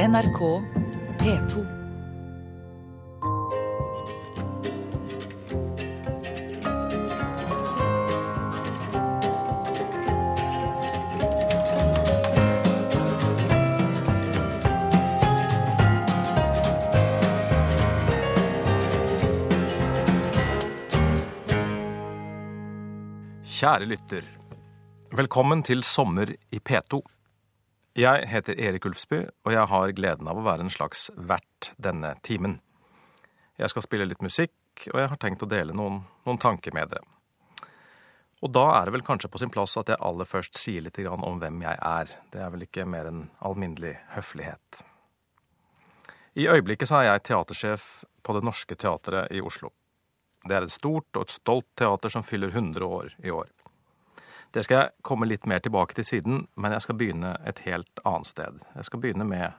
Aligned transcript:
NRK 0.00 0.40
P2. 1.20 1.66
Kjære 23.44 23.84
lytter. 23.84 24.24
Velkommen 25.12 25.60
til 25.62 25.82
Sommer 25.84 26.32
i 26.32 26.60
P2. 26.64 27.19
Jeg 27.98 28.26
heter 28.30 28.54
Erik 28.54 28.84
Ulfsby, 28.86 29.24
og 29.44 29.50
jeg 29.50 29.66
har 29.66 29.92
gleden 29.98 30.28
av 30.30 30.38
å 30.38 30.44
være 30.46 30.62
en 30.62 30.70
slags 30.70 31.08
vert 31.16 31.72
denne 31.74 32.12
timen. 32.22 32.60
Jeg 33.58 33.72
skal 33.72 33.82
spille 33.82 34.06
litt 34.06 34.22
musikk, 34.22 34.54
og 34.92 35.00
jeg 35.00 35.10
har 35.10 35.18
tenkt 35.18 35.42
å 35.42 35.48
dele 35.50 35.74
noen, 35.74 36.04
noen 36.22 36.38
tanker 36.38 36.74
med 36.76 36.92
dere. 36.92 37.02
Og 38.40 38.52
da 38.54 38.62
er 38.78 38.86
det 38.86 38.94
vel 38.94 39.04
kanskje 39.04 39.28
på 39.28 39.40
sin 39.42 39.50
plass 39.52 39.74
at 39.76 39.90
jeg 39.90 40.00
aller 40.00 40.28
først 40.28 40.56
sier 40.56 40.86
litt 40.86 41.02
om 41.02 41.42
hvem 41.42 41.60
jeg 41.66 41.76
er. 41.76 42.14
Det 42.32 42.40
er 42.40 42.54
vel 42.54 42.64
ikke 42.64 42.86
mer 42.88 43.10
enn 43.10 43.26
alminnelig 43.44 43.96
høflighet. 44.14 44.84
I 46.38 46.46
øyeblikket 46.48 46.88
så 46.88 47.00
er 47.00 47.10
jeg 47.10 47.26
teatersjef 47.26 47.88
på 48.22 48.36
Det 48.36 48.44
Norske 48.46 48.78
Teatret 48.78 49.34
i 49.34 49.42
Oslo. 49.42 49.74
Det 50.46 50.56
er 50.56 50.64
et 50.64 50.72
stort 50.72 51.10
og 51.18 51.26
et 51.26 51.34
stolt 51.34 51.66
teater 51.76 52.14
som 52.14 52.24
fyller 52.24 52.54
100 52.54 52.86
år 52.86 53.16
i 53.18 53.34
år. 53.34 53.50
Det 54.50 54.64
skal 54.66 54.80
jeg 54.80 55.06
komme 55.06 55.28
litt 55.30 55.46
mer 55.46 55.62
tilbake 55.62 55.94
til 55.94 56.06
siden, 56.06 56.44
men 56.58 56.74
jeg 56.74 56.82
skal 56.82 56.96
begynne 56.98 57.36
et 57.46 57.62
helt 57.68 58.02
annet 58.02 58.26
sted. 58.26 58.56
Jeg 58.74 58.88
skal 58.88 59.02
begynne 59.02 59.26
med, 59.28 59.54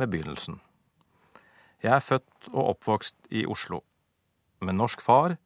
med 0.00 0.08
begynnelsen. 0.08 0.60
Jeg 1.84 1.92
er 1.96 2.04
født 2.04 2.48
og 2.52 2.74
oppvokst 2.74 3.16
i 3.36 3.44
Oslo, 3.48 3.82
med 4.64 4.78
norsk 4.80 5.04
far 5.04 5.36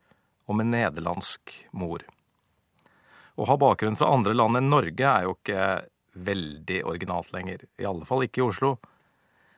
og 0.47 0.59
med 0.59 0.71
nederlandsk 0.71 1.53
mor. 1.75 2.05
Å 3.35 3.47
ha 3.51 3.57
bakgrunn 3.59 3.99
fra 3.99 4.13
andre 4.15 4.35
land 4.35 4.61
enn 4.61 4.71
Norge 4.71 5.11
er 5.11 5.27
jo 5.27 5.35
ikke 5.35 5.67
veldig 6.15 6.81
originalt 6.87 7.33
lenger, 7.35 7.65
i 7.79 7.87
alle 7.89 8.07
fall 8.07 8.27
ikke 8.27 8.45
i 8.45 8.47
Oslo. 8.47 8.77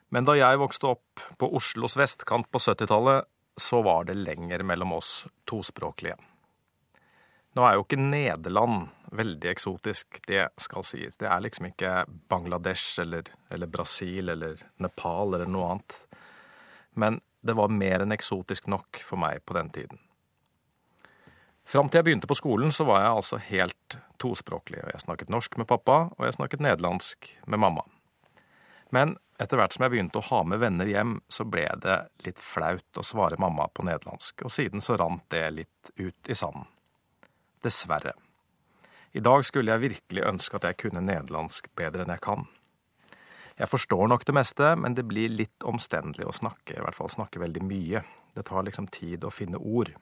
Men 0.09 0.25
da 0.25 0.37
jeg 0.39 0.61
vokste 0.62 0.95
opp 0.95 1.25
på 1.37 1.51
Oslos 1.59 1.98
vestkant 2.01 2.48
på 2.48 2.62
70-tallet, 2.62 3.29
så 3.57 3.83
var 3.84 4.09
det 4.09 4.17
lenger 4.17 4.64
mellom 4.64 4.97
oss 4.97 5.27
tospråklige. 5.48 6.17
Nå 7.57 7.64
er 7.64 7.77
jo 7.77 7.84
ikke 7.87 8.01
Nederland 8.01 8.89
veldig 9.12 9.51
eksotisk, 9.51 10.21
det 10.27 10.49
skal 10.61 10.85
sies. 10.87 11.19
Det 11.21 11.29
er 11.31 11.45
liksom 11.45 11.71
ikke 11.71 11.93
Bangladesh 12.31 13.01
eller, 13.03 13.29
eller 13.53 13.71
Brasil 13.71 14.33
eller 14.33 14.63
Nepal 14.83 15.35
eller 15.35 15.51
noe 15.51 15.71
annet. 15.75 15.97
Men 16.97 17.21
det 17.47 17.55
var 17.59 17.73
mer 17.73 18.03
enn 18.03 18.15
eksotisk 18.17 18.67
nok 18.73 19.01
for 19.05 19.21
meg 19.21 19.45
på 19.47 19.57
den 19.59 19.71
tiden. 19.75 20.01
Fram 21.67 21.89
til 21.91 21.98
jeg 21.98 22.07
begynte 22.07 22.31
på 22.31 22.39
skolen, 22.39 22.71
så 22.71 22.87
var 22.87 23.03
jeg 23.03 23.15
altså 23.19 23.39
helt 23.43 23.97
tospråklig. 24.23 24.85
Jeg 24.87 25.03
snakket 25.03 25.33
norsk 25.35 25.57
med 25.59 25.67
pappa, 25.67 25.97
og 26.15 26.27
jeg 26.27 26.37
snakket 26.39 26.63
nederlandsk 26.63 27.31
med 27.51 27.59
mamma. 27.59 27.83
Men 28.95 29.17
etter 29.43 29.59
hvert 29.59 29.75
som 29.75 29.83
jeg 29.85 29.97
begynte 29.97 30.20
å 30.20 30.29
ha 30.29 30.45
med 30.47 30.63
venner 30.63 30.87
hjem, 30.89 31.19
så 31.29 31.45
ble 31.45 31.67
det 31.83 31.97
litt 32.25 32.39
flaut 32.41 33.01
å 33.01 33.05
svare 33.05 33.39
mamma 33.43 33.67
på 33.75 33.85
nederlandsk, 33.87 34.47
og 34.47 34.55
siden 34.55 34.85
så 34.85 34.97
rant 35.01 35.27
det 35.35 35.43
litt 35.59 35.91
ut 35.98 36.31
i 36.31 36.39
sanden. 36.39 36.69
Dessverre. 37.67 38.15
I 39.17 39.20
dag 39.25 39.45
skulle 39.48 39.72
jeg 39.72 39.81
virkelig 39.81 40.25
ønske 40.28 40.59
at 40.59 40.67
jeg 40.69 40.77
kunne 40.83 41.00
nederlandsk 41.00 41.70
bedre 41.78 42.05
enn 42.05 42.12
jeg 42.12 42.20
kan. 42.27 42.42
Jeg 43.56 43.70
forstår 43.73 44.11
nok 44.12 44.27
det 44.28 44.34
meste, 44.36 44.75
men 44.77 44.92
det 44.92 45.06
blir 45.08 45.33
litt 45.33 45.64
omstendelig 45.64 46.27
å 46.28 46.34
snakke, 46.36 46.75
i 46.77 46.83
hvert 46.84 46.98
fall 46.98 47.08
snakke 47.08 47.41
veldig 47.41 47.62
mye. 47.64 48.03
Det 48.36 48.45
tar 48.45 48.67
liksom 48.67 48.91
tid 48.92 49.25
å 49.25 49.33
finne 49.33 49.56
ord. 49.56 49.95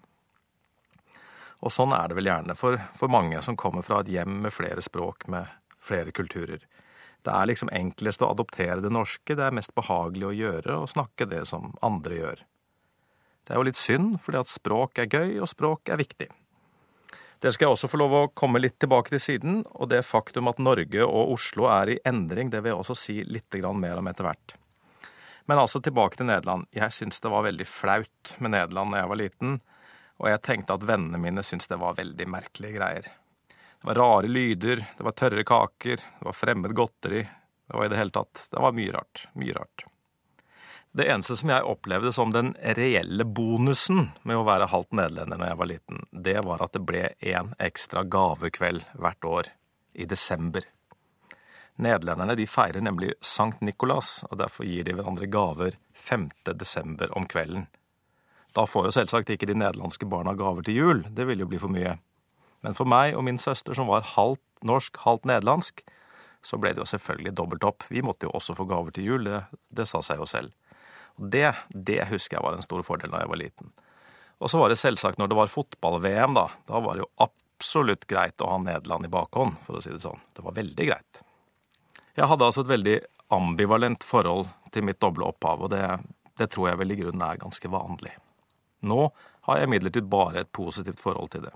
Og 1.63 1.71
sånn 1.71 1.95
er 1.95 2.11
det 2.11 2.19
vel 2.19 2.33
gjerne 2.33 2.59
for, 2.59 2.81
for 2.99 3.13
mange 3.13 3.39
som 3.47 3.55
kommer 3.55 3.87
fra 3.87 4.03
et 4.03 4.11
hjem 4.11 4.43
med 4.49 4.57
flere 4.57 4.83
språk, 4.83 5.29
med 5.31 5.47
flere 5.79 6.11
kulturer. 6.11 6.67
Det 7.23 7.31
er 7.31 7.47
liksom 7.47 7.71
enklest 7.71 8.25
å 8.25 8.35
adoptere 8.35 8.83
det 8.83 8.91
norske, 8.93 9.39
det 9.39 9.47
er 9.47 9.55
mest 9.55 9.77
behagelig 9.79 10.33
å 10.33 10.39
gjøre 10.43 10.81
og 10.83 10.91
snakke 10.91 11.31
det 11.31 11.45
som 11.55 11.71
andre 11.87 12.19
gjør. 12.19 12.49
Det 13.47 13.55
er 13.55 13.63
jo 13.63 13.69
litt 13.71 13.79
synd, 13.79 14.19
fordi 14.25 14.43
at 14.43 14.51
språk 14.51 14.99
er 14.99 15.07
gøy, 15.07 15.39
og 15.39 15.49
språk 15.55 15.95
er 15.95 16.03
viktig. 16.03 16.35
Det 17.45 17.51
skal 17.53 17.67
jeg 17.67 17.75
også 17.75 17.89
få 17.93 17.99
lov 18.01 18.15
å 18.17 18.29
komme 18.33 18.57
litt 18.57 18.79
tilbake 18.81 19.13
til 19.13 19.21
siden, 19.21 19.57
og 19.77 19.91
det 19.91 19.99
faktum 20.09 20.49
at 20.49 20.63
Norge 20.65 21.05
og 21.05 21.35
Oslo 21.35 21.67
er 21.69 21.91
i 21.93 21.97
endring, 22.09 22.49
det 22.49 22.63
vil 22.65 22.73
jeg 22.73 22.79
også 22.81 22.97
si 22.97 23.17
litt 23.29 23.59
mer 23.77 24.01
om 24.01 24.09
etter 24.09 24.25
hvert. 24.25 24.55
Men 25.45 25.61
altså 25.61 25.83
tilbake 25.85 26.17
til 26.17 26.31
Nederland. 26.31 26.65
Jeg 26.73 26.89
syns 26.97 27.21
det 27.21 27.29
var 27.29 27.45
veldig 27.45 27.67
flaut 27.69 28.33
med 28.39 28.55
Nederland 28.57 28.97
da 28.97 29.03
jeg 29.03 29.11
var 29.13 29.21
liten, 29.21 29.61
og 30.17 30.31
jeg 30.31 30.41
tenkte 30.41 30.79
at 30.79 30.89
vennene 30.89 31.21
mine 31.21 31.45
syntes 31.45 31.69
det 31.69 31.83
var 31.85 32.01
veldig 32.01 32.31
merkelige 32.33 32.79
greier. 32.79 33.13
Det 33.53 33.91
var 33.91 34.01
rare 34.01 34.33
lyder, 34.33 34.81
det 34.97 35.05
var 35.05 35.21
tørre 35.21 35.45
kaker, 35.45 36.01
det 36.01 36.25
var 36.25 36.41
fremmed 36.41 36.73
godteri. 36.73 37.27
Det 37.69 37.77
var 37.77 37.85
i 37.85 37.93
det 37.93 38.01
hele 38.01 38.13
tatt 38.23 38.47
Det 38.53 38.61
var 38.61 38.73
mye 38.73 38.97
rart. 38.97 39.27
Mye 39.37 39.53
rart. 39.53 39.85
Det 40.95 41.09
eneste 41.11 41.35
som 41.37 41.51
jeg 41.51 41.67
opplevde 41.67 42.13
som 42.15 42.31
den 42.31 42.53
reelle 42.79 43.25
bonusen 43.27 44.13
med 44.23 44.39
å 44.39 44.45
være 44.47 44.69
halvt 44.71 44.93
nederlender 44.95 45.41
når 45.41 45.49
jeg 45.49 45.59
var 45.59 45.69
liten, 45.73 46.05
det 46.15 46.35
var 46.47 46.63
at 46.63 46.77
det 46.77 46.83
ble 46.87 47.09
én 47.19 47.51
ekstra 47.59 48.05
gavekveld 48.07 48.85
hvert 49.03 49.27
år, 49.27 49.49
i 49.95 50.07
desember. 50.07 50.63
Nederlenderne 51.83 52.37
de 52.39 52.47
feirer 52.47 52.83
nemlig 52.87 53.11
Sankt 53.19 53.65
Nikolas, 53.67 54.21
og 54.31 54.39
derfor 54.39 54.71
gir 54.71 54.87
de 54.87 54.95
hverandre 54.95 55.27
gaver 55.27 55.75
5. 55.99 56.29
desember 56.63 57.11
om 57.19 57.27
kvelden. 57.27 57.67
Da 58.55 58.63
får 58.71 58.87
jo 58.87 58.97
selvsagt 59.01 59.35
ikke 59.35 59.51
de 59.51 59.59
nederlandske 59.59 60.07
barna 60.07 60.37
gaver 60.39 60.63
til 60.63 60.79
jul, 60.79 61.05
det 61.11 61.27
ville 61.27 61.43
jo 61.43 61.51
bli 61.51 61.59
for 61.63 61.75
mye. 61.75 61.97
Men 62.63 62.79
for 62.79 62.87
meg 62.87 63.19
og 63.19 63.27
min 63.27 63.43
søster, 63.43 63.75
som 63.75 63.91
var 63.91 64.07
halvt 64.15 64.63
norsk, 64.63 65.03
halvt 65.03 65.27
nederlandsk, 65.27 65.83
så 66.45 66.59
ble 66.61 66.71
det 66.71 66.85
jo 66.85 66.93
selvfølgelig 66.93 67.35
dobbelt 67.35 67.67
opp. 67.67 67.91
Vi 67.91 68.03
måtte 68.07 68.29
jo 68.29 68.37
også 68.39 68.55
få 68.55 68.69
gaver 68.71 68.95
til 68.95 69.11
jul, 69.11 69.27
det, 69.27 69.43
det 69.75 69.91
sa 69.91 69.99
seg 70.07 70.23
jo 70.23 70.31
selv. 70.31 70.55
Og 71.19 71.31
det, 71.31 71.49
det 71.71 72.05
husker 72.11 72.39
jeg 72.39 72.47
var 72.47 72.57
en 72.57 72.67
stor 72.67 72.83
fordel 72.87 73.13
da 73.13 73.23
jeg 73.23 73.31
var 73.31 73.41
liten. 73.41 73.73
Og 74.43 74.51
så 74.51 74.59
var 74.61 74.73
det 74.73 74.81
selvsagt 74.81 75.21
når 75.21 75.31
det 75.31 75.39
var 75.39 75.53
fotball-VM, 75.53 76.35
da. 76.37 76.49
Da 76.69 76.81
var 76.83 76.97
det 76.97 77.05
jo 77.05 77.13
absolutt 77.27 78.09
greit 78.11 78.43
å 78.43 78.51
ha 78.51 78.59
Nederland 78.61 79.07
i 79.07 79.13
bakhånd, 79.13 79.61
for 79.65 79.79
å 79.79 79.85
si 79.85 79.95
det 79.95 80.03
sånn. 80.03 80.21
Det 80.35 80.43
var 80.45 80.57
veldig 80.59 80.89
greit. 80.91 81.23
Jeg 82.15 82.31
hadde 82.31 82.47
altså 82.47 82.65
et 82.65 82.73
veldig 82.73 82.99
ambivalent 83.35 84.05
forhold 84.07 84.51
til 84.75 84.87
mitt 84.87 85.01
doble 85.03 85.27
opphav, 85.31 85.65
og 85.65 85.73
det, 85.73 85.85
det 86.39 86.51
tror 86.53 86.71
jeg 86.71 86.81
vel 86.83 86.95
i 86.95 86.99
grunnen 86.99 87.25
er 87.27 87.41
ganske 87.41 87.71
vanlig. 87.71 88.13
Nå 88.85 89.07
har 89.47 89.61
jeg 89.61 89.71
imidlertid 89.71 90.11
bare 90.11 90.45
et 90.45 90.53
positivt 90.55 91.01
forhold 91.03 91.33
til 91.35 91.47
det. 91.47 91.55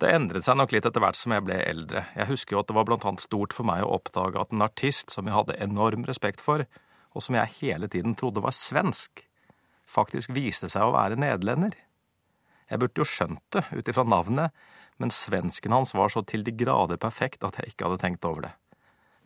Det 0.00 0.10
endret 0.10 0.46
seg 0.46 0.56
nok 0.58 0.72
litt 0.74 0.86
etter 0.88 1.02
hvert 1.02 1.18
som 1.18 1.34
jeg 1.34 1.44
ble 1.46 1.58
eldre. 1.62 2.06
Jeg 2.16 2.30
husker 2.30 2.56
jo 2.56 2.62
at 2.62 2.70
det 2.70 2.74
var 2.74 2.86
blant 2.88 3.04
annet 3.06 3.22
stort 3.22 3.54
for 3.54 3.68
meg 3.68 3.84
å 3.84 3.92
oppdage 3.98 4.40
at 4.40 4.54
en 4.54 4.64
artist 4.64 5.12
som 5.14 5.28
jeg 5.28 5.36
hadde 5.36 5.58
enorm 5.62 6.06
respekt 6.08 6.42
for, 6.42 6.64
og 7.12 7.24
som 7.24 7.36
jeg 7.36 7.56
hele 7.60 7.88
tiden 7.92 8.16
trodde 8.18 8.42
var 8.44 8.54
svensk, 8.56 9.24
faktisk 9.88 10.32
viste 10.36 10.70
seg 10.72 10.86
å 10.86 10.94
være 10.94 11.18
nederlender. 11.20 11.76
Jeg 12.70 12.80
burde 12.80 13.02
jo 13.02 13.08
skjønt 13.08 13.44
det 13.52 13.66
ut 13.72 13.88
ifra 13.88 14.04
navnet, 14.08 14.54
men 15.00 15.12
svensken 15.12 15.74
hans 15.74 15.92
var 15.96 16.12
så 16.12 16.22
til 16.24 16.44
de 16.46 16.54
grader 16.56 17.00
perfekt 17.00 17.44
at 17.44 17.58
jeg 17.58 17.72
ikke 17.72 17.88
hadde 17.88 18.02
tenkt 18.04 18.28
over 18.28 18.46
det. 18.46 18.52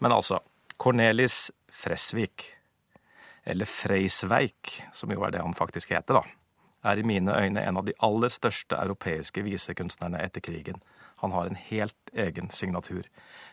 Men 0.02 0.14
altså, 0.14 0.40
Cornelis 0.76 1.50
Fresvik, 1.72 2.50
eller 3.46 3.68
Freisveik, 3.70 4.80
som 4.92 5.12
jo 5.14 5.22
er 5.22 5.34
det 5.34 5.44
han 5.44 5.54
faktisk 5.54 5.94
heter, 5.94 6.18
da, 6.18 6.24
er 6.90 7.00
i 7.00 7.06
mine 7.06 7.34
øyne 7.34 7.62
en 7.62 7.78
av 7.78 7.86
de 7.86 7.94
aller 8.04 8.30
største 8.32 8.78
europeiske 8.78 9.42
visekunstnerne 9.46 10.20
etter 10.22 10.42
krigen. 10.44 10.82
Han 11.22 11.32
har 11.32 11.48
en 11.48 11.58
helt 11.70 12.12
egen 12.12 12.50
signatur. 12.50 13.06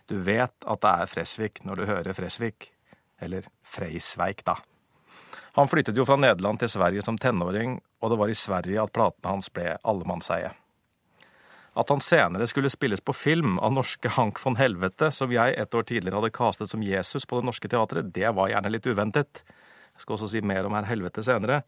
Du 0.09 0.17
vet 0.25 0.53
at 0.65 0.81
det 0.83 0.93
er 0.93 1.11
Fresvik 1.11 1.63
når 1.67 1.79
du 1.79 1.85
hører 1.89 2.17
Fresvik. 2.17 2.71
Eller 3.21 3.45
Freisveik, 3.65 4.43
da. 4.45 4.57
Han 5.53 5.69
flyttet 5.69 5.97
jo 5.97 6.05
fra 6.05 6.17
Nederland 6.17 6.59
til 6.59 6.71
Sverige 6.73 7.03
som 7.05 7.17
tenåring, 7.17 7.77
og 8.01 8.11
det 8.11 8.17
var 8.19 8.31
i 8.31 8.37
Sverige 8.37 8.81
at 8.81 8.93
platene 8.93 9.35
hans 9.35 9.51
ble 9.53 9.75
allemannseie. 9.85 10.49
At 11.73 11.89
han 11.89 12.01
senere 12.01 12.45
skulle 12.49 12.69
spilles 12.69 13.01
på 13.01 13.13
film 13.17 13.57
av 13.59 13.73
norske 13.73 14.09
Hank 14.15 14.41
von 14.41 14.57
Helvete, 14.57 15.09
som 15.13 15.31
jeg 15.33 15.55
et 15.57 15.77
år 15.77 15.85
tidligere 15.89 16.19
hadde 16.19 16.33
castet 16.33 16.69
som 16.69 16.85
Jesus 16.85 17.25
på 17.25 17.39
Det 17.39 17.47
Norske 17.49 17.69
Teatret, 17.69 18.11
det 18.13 18.29
var 18.37 18.49
gjerne 18.49 18.71
litt 18.73 18.89
uventet. 18.89 19.41
Jeg 19.93 20.05
skal 20.05 20.17
også 20.17 20.29
si 20.33 20.41
mer 20.41 20.65
om 20.69 20.73
Herr 20.77 20.89
Helvete 20.89 21.25
senere. 21.25 21.63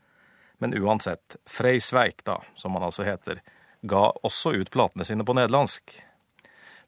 Men 0.62 0.74
uansett, 0.78 1.38
Freisveik, 1.50 2.24
da, 2.25 2.40
som 2.56 2.78
han 2.78 2.86
altså 2.86 3.06
heter, 3.06 3.42
ga 3.86 4.08
også 4.25 4.54
ut 4.56 4.72
platene 4.74 5.06
sine 5.06 5.25
på 5.25 5.36
nederlandsk. 5.38 5.98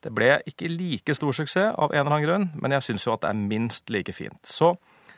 Det 0.07 0.13
ble 0.15 0.37
ikke 0.47 0.69
like 0.71 1.11
stor 1.17 1.35
suksess 1.35 1.73
av 1.75 1.91
en 1.91 1.99
eller 1.99 2.13
annen 2.13 2.23
grunn, 2.23 2.45
men 2.63 2.71
jeg 2.77 2.85
syns 2.85 3.03
jo 3.03 3.11
at 3.11 3.25
det 3.25 3.31
er 3.33 3.41
minst 3.49 3.89
like 3.91 4.13
fint. 4.15 4.39
Så 4.47 4.77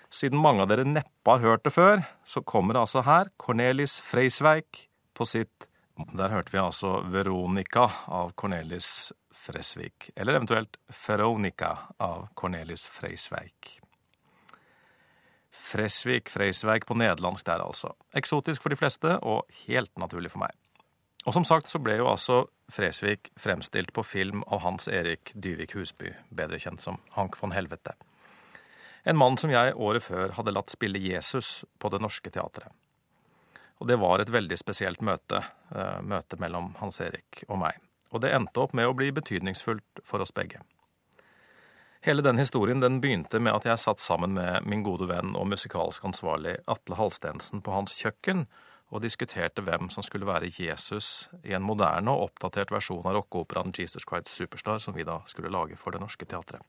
siden 0.10 0.42
mange 0.42 0.64
av 0.64 0.72
dere 0.72 0.88
neppe 0.88 1.30
har 1.30 1.44
hørt 1.44 1.68
det 1.68 1.76
før, 1.76 2.02
så 2.26 2.42
kommer 2.42 2.74
det 2.74 2.82
altså 2.88 3.04
her 3.06 3.30
Cornelis 3.38 4.00
Freisveik 4.02 4.88
på 5.14 5.30
sitt 5.30 5.68
Der 6.16 6.32
hørte 6.32 6.54
vi 6.54 6.58
altså 6.58 7.02
Veronica 7.12 7.84
av 8.08 8.32
Cornelis 8.40 9.12
Fresvik, 9.36 10.10
eller 10.16 10.40
eventuelt 10.40 10.80
Veronica 10.96 11.74
av 12.00 12.30
Cornelis 12.34 12.88
Freisveik. 12.88 13.76
Fresvik, 15.52 16.32
Freisveik 16.32 16.88
på 16.88 16.96
nederlandsk 16.98 17.46
der, 17.46 17.62
altså. 17.62 17.92
Eksotisk 18.16 18.64
for 18.64 18.74
de 18.74 18.80
fleste, 18.80 19.20
og 19.22 19.44
helt 19.68 19.92
naturlig 20.00 20.32
for 20.32 20.48
meg. 20.48 20.56
Og 21.28 21.36
som 21.36 21.46
sagt 21.46 21.70
så 21.70 21.84
ble 21.84 22.00
jo 22.00 22.08
altså 22.10 22.48
Fresvik 22.69 23.31
fremstilt 23.36 23.94
på 23.94 24.04
film 24.04 24.44
av 24.44 24.60
Hans 24.60 24.88
Erik 24.88 25.31
Dyvik 25.33 25.74
Husby, 25.75 26.13
bedre 26.30 26.60
kjent 26.62 26.81
som 26.81 27.00
Hank 27.18 27.38
von 27.42 27.51
Helvete. 27.51 27.95
En 29.04 29.18
mann 29.18 29.38
som 29.38 29.50
jeg 29.50 29.74
året 29.75 30.04
før 30.06 30.36
hadde 30.38 30.54
latt 30.54 30.69
spille 30.69 31.01
Jesus 31.01 31.63
på 31.80 31.89
Det 31.89 32.01
Norske 32.04 32.30
Teatret. 32.30 32.69
Og 33.80 33.88
det 33.88 33.95
var 33.98 34.19
et 34.19 34.30
veldig 34.30 34.57
spesielt 34.60 35.01
møte, 35.01 35.44
eh, 35.75 36.01
møte 36.01 36.38
mellom 36.38 36.75
Hans 36.81 37.00
Erik 37.01 37.44
og 37.48 37.62
meg. 37.63 37.80
Og 38.12 38.21
det 38.21 38.33
endte 38.36 38.60
opp 38.60 38.74
med 38.74 38.88
å 38.89 38.94
bli 38.94 39.12
betydningsfullt 39.12 40.04
for 40.04 40.21
oss 40.21 40.36
begge. 40.36 40.60
Hele 42.01 42.21
den 42.21 42.38
historien 42.38 42.80
den 42.80 43.01
begynte 43.01 43.39
med 43.39 43.54
at 43.54 43.66
jeg 43.68 43.80
satt 43.80 44.00
sammen 44.00 44.33
med 44.33 44.66
min 44.66 44.83
gode 44.83 45.07
venn 45.07 45.36
og 45.36 45.48
musikalsk 45.51 46.06
ansvarlig 46.07 46.57
Atle 46.68 46.95
Halstensen 46.95 47.63
på 47.63 47.74
hans 47.75 47.98
kjøkken 48.00 48.45
og 48.90 49.04
diskuterte 49.04 49.62
hvem 49.62 49.90
som 49.94 50.04
skulle 50.06 50.28
være 50.28 50.50
Jesus 50.50 51.30
i 51.44 51.54
en 51.54 51.66
moderne 51.66 52.12
og 52.14 52.30
oppdatert 52.30 52.72
versjon 52.74 53.06
av 53.06 53.20
rockeoperaen 53.20 53.74
Jesus 53.78 54.06
Christ 54.08 54.32
Superstar, 54.34 54.80
som 54.82 54.96
vi 54.98 55.06
da 55.06 55.20
skulle 55.30 55.52
lage 55.54 55.78
for 55.78 55.94
Det 55.94 56.02
Norske 56.02 56.26
Teatret. 56.26 56.66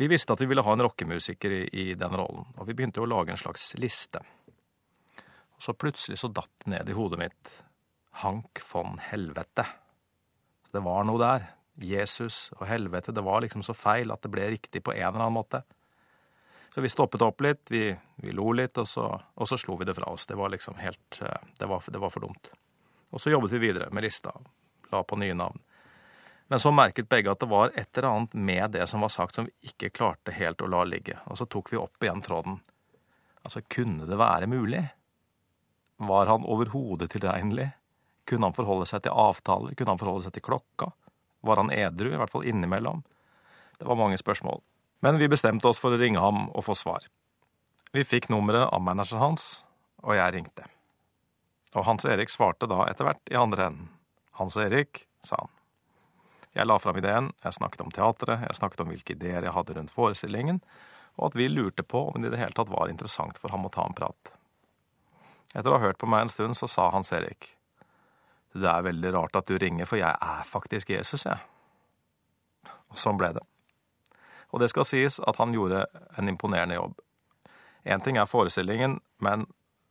Vi 0.00 0.08
visste 0.08 0.32
at 0.32 0.40
vi 0.40 0.48
ville 0.48 0.64
ha 0.64 0.72
en 0.72 0.82
rockemusiker 0.82 1.52
i, 1.68 1.94
den 1.94 2.16
rollen, 2.16 2.46
og 2.56 2.66
vi 2.66 2.74
begynte 2.74 3.02
å 3.02 3.08
lage 3.08 3.34
en 3.34 3.40
slags 3.40 3.74
liste. 3.78 4.22
Og 5.54 5.62
så 5.62 5.76
plutselig 5.76 6.16
så 6.18 6.30
datt 6.32 6.54
det 6.64 6.72
ned 6.72 6.88
i 6.88 6.96
hodet 6.96 7.20
mitt 7.20 7.50
Hank 8.22 8.62
von 8.72 8.96
Helvete. 9.10 9.66
Så 10.64 10.78
det 10.78 10.86
var 10.86 11.04
noe 11.04 11.20
der. 11.20 11.50
Jesus 11.80 12.50
og 12.58 12.66
helvete. 12.68 13.12
Det 13.12 13.22
var 13.24 13.40
liksom 13.40 13.62
så 13.64 13.72
feil 13.76 14.10
at 14.12 14.20
det 14.24 14.32
ble 14.32 14.48
riktig 14.52 14.82
på 14.84 14.92
en 14.92 15.04
eller 15.06 15.22
annen 15.22 15.36
måte. 15.38 15.62
Så 16.74 16.80
vi 16.80 16.88
stoppet 16.88 17.22
opp 17.22 17.40
litt, 17.40 17.70
vi, 17.70 17.96
vi 18.16 18.32
lo 18.32 18.52
litt, 18.52 18.78
og 18.78 18.88
så, 18.88 19.06
og 19.34 19.48
så, 19.48 19.58
slo 19.58 19.76
vi 19.76 19.88
det 19.88 19.94
fra 19.94 20.12
oss. 20.12 20.26
Det 20.26 20.38
var 20.38 20.52
liksom 20.52 20.78
helt 20.78 21.18
eh, 21.22 21.48
det 21.58 21.66
var, 21.66 21.82
det 21.86 21.98
var, 21.98 22.10
for 22.14 22.20
dumt. 22.26 22.52
Og 23.10 23.20
så 23.20 23.32
jobbet 23.32 23.52
vi 23.56 23.58
videre 23.58 23.88
med 23.90 24.06
lista, 24.06 24.32
la 24.92 25.02
på 25.02 25.18
nye 25.18 25.34
navn. 25.34 25.58
Men 26.50 26.62
så 26.62 26.70
merket 26.74 27.08
begge 27.10 27.30
at 27.30 27.42
det 27.42 27.50
var 27.50 27.74
et 27.74 27.98
eller 27.98 28.08
annet 28.08 28.34
med 28.34 28.70
det 28.74 28.86
som 28.90 29.02
var 29.02 29.10
sagt 29.10 29.34
som 29.34 29.46
vi 29.46 29.70
ikke 29.70 29.90
klarte 29.94 30.34
helt 30.34 30.62
å 30.62 30.70
la 30.70 30.84
ligge, 30.86 31.18
og 31.26 31.38
så 31.38 31.46
tok 31.46 31.72
vi 31.72 31.78
opp 31.78 32.02
igjen 32.02 32.22
tråden. 32.22 32.60
Altså, 33.42 33.62
kunne 33.66 34.06
det 34.06 34.18
være 34.18 34.46
mulig? 34.50 34.84
Var 36.00 36.26
han 36.26 36.46
overhodet 36.46 37.10
tilregnelig? 37.10 37.70
Kunne 38.30 38.46
han 38.46 38.54
forholde 38.54 38.86
seg 38.86 39.02
til 39.04 39.14
avtaler? 39.14 39.74
Kunne 39.74 39.94
han 39.94 40.00
forholde 40.02 40.26
seg 40.26 40.36
til 40.36 40.46
klokka? 40.46 40.92
Var 41.46 41.62
han 41.62 41.72
edru, 41.74 42.12
i 42.12 42.18
hvert 42.20 42.30
fall 42.30 42.46
innimellom? 42.46 43.02
Det 43.78 43.88
var 43.88 43.98
mange 43.98 44.18
spørsmål. 44.20 44.60
Men 45.00 45.18
vi 45.18 45.28
bestemte 45.32 45.68
oss 45.68 45.80
for 45.80 45.94
å 45.94 46.00
ringe 46.00 46.20
ham 46.20 46.48
og 46.50 46.64
få 46.66 46.76
svar. 46.76 47.06
Vi 47.92 48.04
fikk 48.04 48.28
nummeret 48.30 48.68
av 48.68 48.82
manageren 48.84 49.22
hans, 49.22 49.46
og 50.04 50.14
jeg 50.14 50.34
ringte. 50.36 50.66
Og 51.74 51.86
Hans 51.86 52.04
Erik 52.04 52.30
svarte 52.30 52.68
da 52.70 52.84
etter 52.90 53.06
hvert 53.06 53.32
i 53.32 53.38
andre 53.38 53.70
enden. 53.70 53.88
Hans 54.38 54.56
Erik, 54.60 55.06
sa 55.22 55.38
han. 55.40 55.56
Jeg 56.52 56.66
la 56.66 56.78
fram 56.82 56.98
ideen, 56.98 57.30
jeg 57.44 57.54
snakket 57.54 57.84
om 57.84 57.92
teatret, 57.94 58.42
jeg 58.42 58.58
snakket 58.58 58.82
om 58.82 58.90
hvilke 58.90 59.14
ideer 59.14 59.46
jeg 59.46 59.54
hadde 59.54 59.76
rundt 59.76 59.94
forestillingen, 59.94 60.58
og 61.18 61.30
at 61.30 61.38
vi 61.38 61.46
lurte 61.50 61.84
på 61.86 62.08
om 62.10 62.18
det 62.18 62.30
i 62.30 62.34
det 62.34 62.40
hele 62.42 62.56
tatt 62.56 62.72
var 62.72 62.90
interessant 62.90 63.38
for 63.38 63.54
ham 63.54 63.66
å 63.66 63.72
ta 63.72 63.84
en 63.86 63.94
prat. 63.94 64.32
Etter 65.54 65.70
å 65.70 65.78
ha 65.78 65.84
hørt 65.84 65.98
på 65.98 66.08
meg 66.10 66.26
en 66.26 66.32
stund, 66.32 66.58
så 66.58 66.66
sa 66.70 66.88
Hans 66.94 67.12
Erik. 67.14 67.52
Det 68.54 68.66
er 68.66 68.86
veldig 68.86 69.14
rart 69.14 69.38
at 69.38 69.46
du 69.46 69.58
ringer, 69.58 69.86
for 69.86 70.00
jeg 70.00 70.10
er 70.10 70.46
faktisk 70.46 70.90
Jesus, 70.90 71.26
jeg. 71.26 71.38
Og 72.90 72.98
sånn 72.98 73.18
ble 73.18 73.30
det. 73.36 73.44
Og 74.50 74.60
det 74.62 74.70
skal 74.72 74.86
sies 74.86 75.20
at 75.20 75.38
han 75.38 75.54
gjorde 75.54 75.84
en 76.18 76.28
imponerende 76.28 76.78
jobb. 76.78 76.98
Én 77.84 78.02
ting 78.04 78.18
er 78.18 78.28
forestillingen, 78.28 78.98
men 79.18 79.46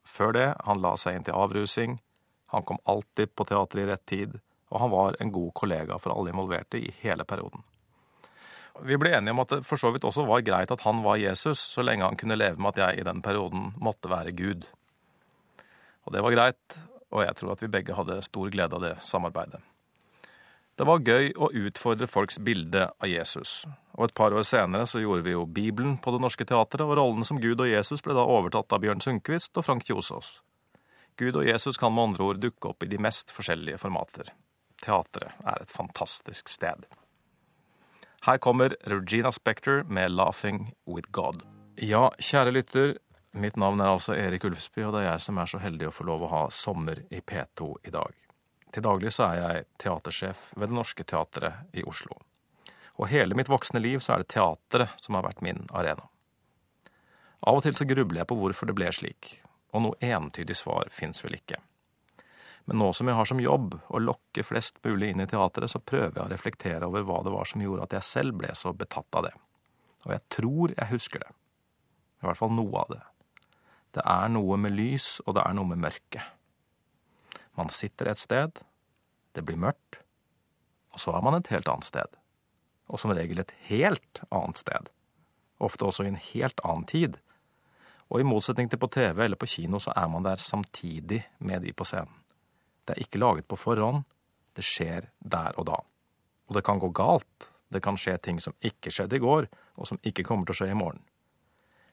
før 0.06 0.35
det, 0.35 0.47
han 0.65 0.81
la 0.83 0.95
seg 0.97 1.17
inn 1.17 1.25
til 1.25 1.38
avrusing, 1.38 1.97
han 2.53 2.65
kom 2.65 2.81
alltid 2.89 3.33
på 3.35 3.45
teatret 3.45 3.83
i 3.83 3.89
rett 3.89 4.06
tid, 4.09 4.39
og 4.69 4.81
han 4.83 4.94
var 4.94 5.17
en 5.19 5.31
god 5.33 5.51
kollega 5.57 5.97
for 6.01 6.13
alle 6.13 6.33
involverte 6.33 6.81
i 6.81 6.91
hele 7.01 7.25
perioden. 7.25 7.63
Vi 8.85 8.97
ble 8.97 9.11
enige 9.17 9.33
om 9.35 9.41
at 9.44 9.51
det 9.51 9.65
for 9.67 9.81
så 9.81 9.91
vidt 9.91 10.06
også 10.07 10.23
var 10.27 10.45
greit 10.45 10.71
at 10.71 10.85
han 10.85 11.01
var 11.03 11.19
Jesus, 11.19 11.59
så 11.59 11.83
lenge 11.83 12.05
han 12.05 12.17
kunne 12.19 12.38
leve 12.39 12.62
med 12.62 12.77
at 12.77 12.83
jeg 12.83 13.01
i 13.01 13.07
den 13.07 13.21
perioden 13.25 13.73
måtte 13.77 14.12
være 14.12 14.35
Gud. 14.38 14.67
Og 16.07 16.13
det 16.15 16.23
var 16.23 16.35
greit, 16.35 16.79
og 17.12 17.25
jeg 17.25 17.35
tror 17.35 17.53
at 17.53 17.63
vi 17.63 17.73
begge 17.73 17.97
hadde 17.97 18.21
stor 18.25 18.50
glede 18.53 18.77
av 18.77 18.85
det 18.85 18.95
samarbeidet. 19.03 19.62
Det 20.79 20.85
var 20.87 21.01
gøy 21.03 21.33
å 21.35 21.49
utfordre 21.59 22.07
folks 22.07 22.37
bilde 22.39 22.85
av 22.87 23.09
Jesus, 23.11 23.65
og 23.99 24.05
et 24.05 24.13
par 24.15 24.31
år 24.31 24.45
senere 24.47 24.85
så 24.87 25.01
gjorde 25.03 25.25
vi 25.25 25.33
jo 25.33 25.41
Bibelen 25.43 25.97
på 25.99 26.13
Det 26.15 26.21
Norske 26.23 26.45
Teatret, 26.47 26.85
og 26.85 26.95
rollene 26.95 27.27
som 27.27 27.41
Gud 27.43 27.59
og 27.59 27.67
Jesus 27.67 27.99
ble 28.05 28.15
da 28.15 28.23
overtatt 28.23 28.71
av 28.71 28.79
Bjørn 28.85 29.03
Sundquist 29.03 29.59
og 29.59 29.65
Frank 29.67 29.83
Kjosås. 29.89 30.37
Gud 31.19 31.35
og 31.35 31.43
Jesus 31.49 31.75
kan 31.75 31.91
med 31.91 32.13
andre 32.13 32.29
ord 32.29 32.39
dukke 32.39 32.71
opp 32.71 32.87
i 32.87 32.87
de 32.93 33.01
mest 33.01 33.35
forskjellige 33.35 33.81
formater. 33.81 34.31
Teatret 34.79 35.43
er 35.43 35.65
et 35.65 35.75
fantastisk 35.75 36.47
sted. 36.47 36.87
Her 38.23 38.39
kommer 38.39 38.77
Regina 38.87 39.35
Spektor 39.35 39.83
med 39.83 40.15
'Laughing 40.15 40.71
with 40.87 41.11
God'. 41.11 41.43
Ja, 41.75 42.07
kjære 42.19 42.55
lytter, 42.55 42.95
mitt 43.33 43.57
navn 43.57 43.81
er 43.81 43.91
altså 43.91 44.15
Erik 44.15 44.47
Ulfsby, 44.47 44.87
og 44.87 44.93
det 44.93 45.03
er 45.03 45.11
jeg 45.11 45.27
som 45.27 45.37
er 45.37 45.45
så 45.45 45.59
heldig 45.59 45.91
å 45.91 45.95
få 45.99 46.07
lov 46.07 46.23
å 46.23 46.33
ha 46.37 46.47
sommer 46.49 47.03
i 47.11 47.19
P2 47.19 47.73
i 47.83 47.91
dag. 47.91 48.28
Til 48.74 48.86
daglig 48.86 49.13
så 49.16 49.30
er 49.31 49.39
jeg 49.39 49.68
teatersjef 49.81 50.50
ved 50.56 50.69
Det 50.69 50.77
Norske 50.77 51.06
Teatret 51.07 51.77
i 51.77 51.83
Oslo. 51.89 52.19
Og 53.00 53.07
hele 53.10 53.38
mitt 53.38 53.50
voksne 53.50 53.81
liv 53.81 54.04
så 54.04 54.13
er 54.13 54.24
det 54.24 54.33
teatret 54.36 55.00
som 55.01 55.18
har 55.18 55.25
vært 55.25 55.42
min 55.45 55.63
arena. 55.74 56.06
Av 57.48 57.56
og 57.56 57.63
til 57.63 57.77
så 57.80 57.88
grubler 57.88 58.21
jeg 58.21 58.30
på 58.30 58.38
hvorfor 58.38 58.69
det 58.69 58.75
ble 58.77 58.92
slik, 58.94 59.39
og 59.71 59.86
noe 59.86 60.00
entydig 60.04 60.57
svar 60.60 60.92
fins 60.94 61.24
vel 61.24 61.39
ikke. 61.39 61.57
Men 62.69 62.81
nå 62.83 62.92
som 62.94 63.07
jeg 63.10 63.18
har 63.18 63.25
som 63.25 63.39
jobb 63.42 63.77
å 63.88 64.01
lokke 64.04 64.44
flest 64.45 64.77
mulig 64.86 65.13
inn 65.13 65.24
i 65.24 65.30
teatret, 65.30 65.72
så 65.72 65.80
prøver 65.81 66.12
jeg 66.19 66.25
å 66.25 66.30
reflektere 66.30 66.89
over 66.89 67.07
hva 67.07 67.24
det 67.25 67.33
var 67.33 67.48
som 67.50 67.63
gjorde 67.63 67.88
at 67.88 67.95
jeg 67.98 68.06
selv 68.06 68.36
ble 68.42 68.51
så 68.54 68.75
betatt 68.77 69.18
av 69.18 69.25
det. 69.25 69.31
Og 70.06 70.12
jeg 70.13 70.25
tror 70.36 70.75
jeg 70.75 70.92
husker 70.92 71.24
det. 71.24 71.31
I 72.19 72.27
hvert 72.27 72.38
fall 72.38 72.54
noe 72.54 72.83
av 72.83 72.92
det. 72.94 73.01
Det 73.95 74.04
er 74.06 74.30
noe 74.30 74.60
med 74.62 74.75
lys, 74.75 75.15
og 75.25 75.39
det 75.39 75.48
er 75.48 75.56
noe 75.57 75.72
med 75.72 75.81
mørke. 75.88 76.22
Man 77.59 77.71
sitter 77.73 78.07
et 78.07 78.21
sted, 78.21 78.61
det 79.35 79.44
blir 79.44 79.59
mørkt, 79.59 80.00
og 80.95 81.01
så 81.03 81.11
er 81.17 81.23
man 81.25 81.35
et 81.35 81.50
helt 81.51 81.67
annet 81.67 81.89
sted. 81.89 82.13
Og 82.88 83.01
som 83.01 83.11
regel 83.11 83.41
et 83.41 83.51
helt 83.67 84.21
annet 84.31 84.61
sted. 84.61 84.88
Ofte 85.59 85.89
også 85.89 86.06
i 86.06 86.13
en 86.13 86.21
helt 86.29 86.63
annen 86.63 86.88
tid. 86.88 87.17
Og 88.07 88.23
i 88.23 88.27
motsetning 88.27 88.71
til 88.71 88.79
på 88.79 88.89
TV 88.95 89.25
eller 89.25 89.38
på 89.38 89.50
kino, 89.51 89.81
så 89.84 89.91
er 89.91 90.07
man 90.07 90.24
der 90.25 90.39
samtidig 90.39 91.19
med 91.38 91.67
de 91.67 91.75
på 91.75 91.86
scenen. 91.86 92.15
Det 92.88 92.95
er 92.95 93.03
ikke 93.03 93.22
laget 93.22 93.45
på 93.51 93.60
forhånd, 93.60 94.07
det 94.55 94.65
skjer 94.65 95.12
der 95.19 95.60
og 95.60 95.67
da. 95.67 95.84
Og 96.48 96.55
det 96.55 96.63
kan 96.65 96.79
gå 96.81 96.89
galt, 96.95 97.51
det 97.69 97.84
kan 97.84 98.00
skje 98.00 98.15
ting 98.24 98.39
som 98.41 98.55
ikke 98.65 98.89
skjedde 98.89 99.19
i 99.19 99.22
går, 99.22 99.51
og 99.75 99.91
som 99.91 100.00
ikke 100.01 100.24
kommer 100.25 100.48
til 100.48 100.55
å 100.55 100.62
skje 100.63 100.72
i 100.72 100.79
morgen. 100.79 101.03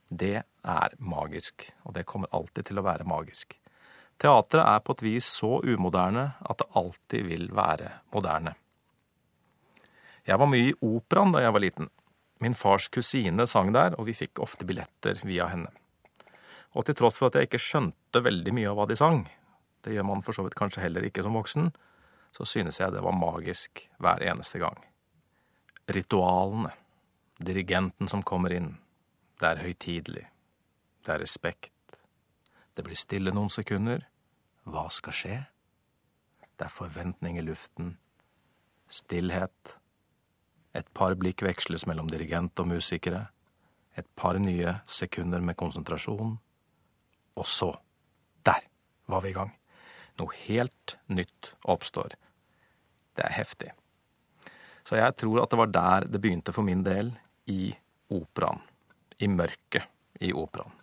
Det 0.08 0.38
er 0.46 0.98
magisk, 1.02 1.66
og 1.84 1.98
det 1.98 2.06
kommer 2.06 2.30
alltid 2.32 2.70
til 2.70 2.78
å 2.78 2.86
være 2.86 3.04
magisk. 3.04 3.58
Teatret 4.16 4.64
er 4.64 4.80
på 4.80 4.96
et 4.96 5.02
vis 5.04 5.26
så 5.38 5.58
umoderne 5.60 6.30
at 6.40 6.62
det 6.62 6.70
alltid 6.78 7.26
vil 7.28 7.50
være 7.56 7.90
moderne. 8.14 8.54
Jeg 10.26 10.40
var 10.40 10.50
mye 10.50 10.72
i 10.72 10.76
operaen 10.82 11.34
da 11.34 11.42
jeg 11.44 11.54
var 11.54 11.62
liten. 11.62 11.90
Min 12.40 12.56
fars 12.56 12.88
kusine 12.92 13.46
sang 13.48 13.72
der, 13.72 13.94
og 13.96 14.08
vi 14.08 14.16
fikk 14.16 14.40
ofte 14.44 14.66
billetter 14.68 15.20
via 15.24 15.46
henne. 15.52 15.70
Og 16.76 16.84
til 16.84 16.96
tross 16.98 17.20
for 17.20 17.30
at 17.30 17.38
jeg 17.38 17.48
ikke 17.48 17.62
skjønte 17.62 18.24
veldig 18.24 18.52
mye 18.56 18.72
av 18.72 18.80
hva 18.80 18.88
de 18.88 18.96
sang, 18.98 19.22
det 19.84 19.94
gjør 19.94 20.08
man 20.08 20.24
for 20.26 20.36
så 20.36 20.42
vidt 20.44 20.56
kanskje 20.58 20.82
heller 20.82 21.06
ikke 21.06 21.22
som 21.24 21.36
voksen, 21.38 21.70
så 22.36 22.44
synes 22.44 22.80
jeg 22.80 22.92
det 22.92 23.04
var 23.04 23.16
magisk 23.16 23.86
hver 24.02 24.24
eneste 24.26 24.60
gang. 24.60 24.76
Ritualene, 25.88 26.72
dirigenten 27.38 28.10
som 28.10 28.24
kommer 28.26 28.52
inn, 28.52 28.74
det 29.40 29.52
er 29.52 29.62
høytidelig, 29.62 30.26
det 31.06 31.14
er 31.14 31.22
respekt, 31.22 31.75
det 32.76 32.84
blir 32.84 32.98
stille 32.98 33.32
noen 33.32 33.48
sekunder. 33.52 34.04
Hva 34.68 34.86
skal 34.92 35.16
skje? 35.16 35.36
Det 36.56 36.66
er 36.66 36.72
forventning 36.72 37.38
i 37.40 37.44
luften. 37.44 37.94
Stillhet. 38.92 39.72
Et 40.76 40.88
par 40.92 41.16
blikk 41.16 41.44
veksles 41.46 41.86
mellom 41.88 42.10
dirigent 42.12 42.60
og 42.60 42.68
musikere. 42.74 43.26
Et 43.96 44.08
par 44.16 44.36
nye 44.42 44.76
sekunder 44.84 45.40
med 45.40 45.56
konsentrasjon. 45.56 46.36
Og 47.36 47.48
så, 47.48 47.72
der 48.44 48.68
var 49.08 49.24
vi 49.24 49.32
i 49.32 49.36
gang. 49.36 49.56
Noe 50.20 50.36
helt 50.44 50.98
nytt 51.08 51.52
oppstår. 51.64 52.16
Det 53.16 53.24
er 53.24 53.36
heftig. 53.38 53.72
Så 54.84 55.00
jeg 55.00 55.16
tror 55.16 55.42
at 55.42 55.52
det 55.52 55.60
var 55.64 55.72
der 55.72 56.10
det 56.12 56.20
begynte 56.20 56.52
for 56.52 56.64
min 56.64 56.84
del, 56.84 57.14
i 57.46 57.70
operaen. 58.12 58.60
I 59.22 59.28
mørket 59.32 59.86
i 60.20 60.32
operaen 60.34 60.75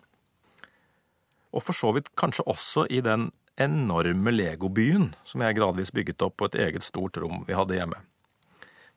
og 1.53 1.63
for 1.63 1.77
så 1.77 1.93
vidt 1.95 2.12
kanskje 2.19 2.45
også 2.50 2.88
i 2.89 3.01
den 3.05 3.29
enorme 3.62 4.33
legobyen 4.33 5.12
som 5.27 5.43
jeg 5.45 5.60
gradvis 5.60 5.93
bygget 5.93 6.25
opp 6.25 6.39
på 6.41 6.50
et 6.50 6.57
eget 6.65 6.86
stort 6.86 7.19
rom 7.22 7.43
vi 7.48 7.57
hadde 7.57 7.77
hjemme. 7.77 8.00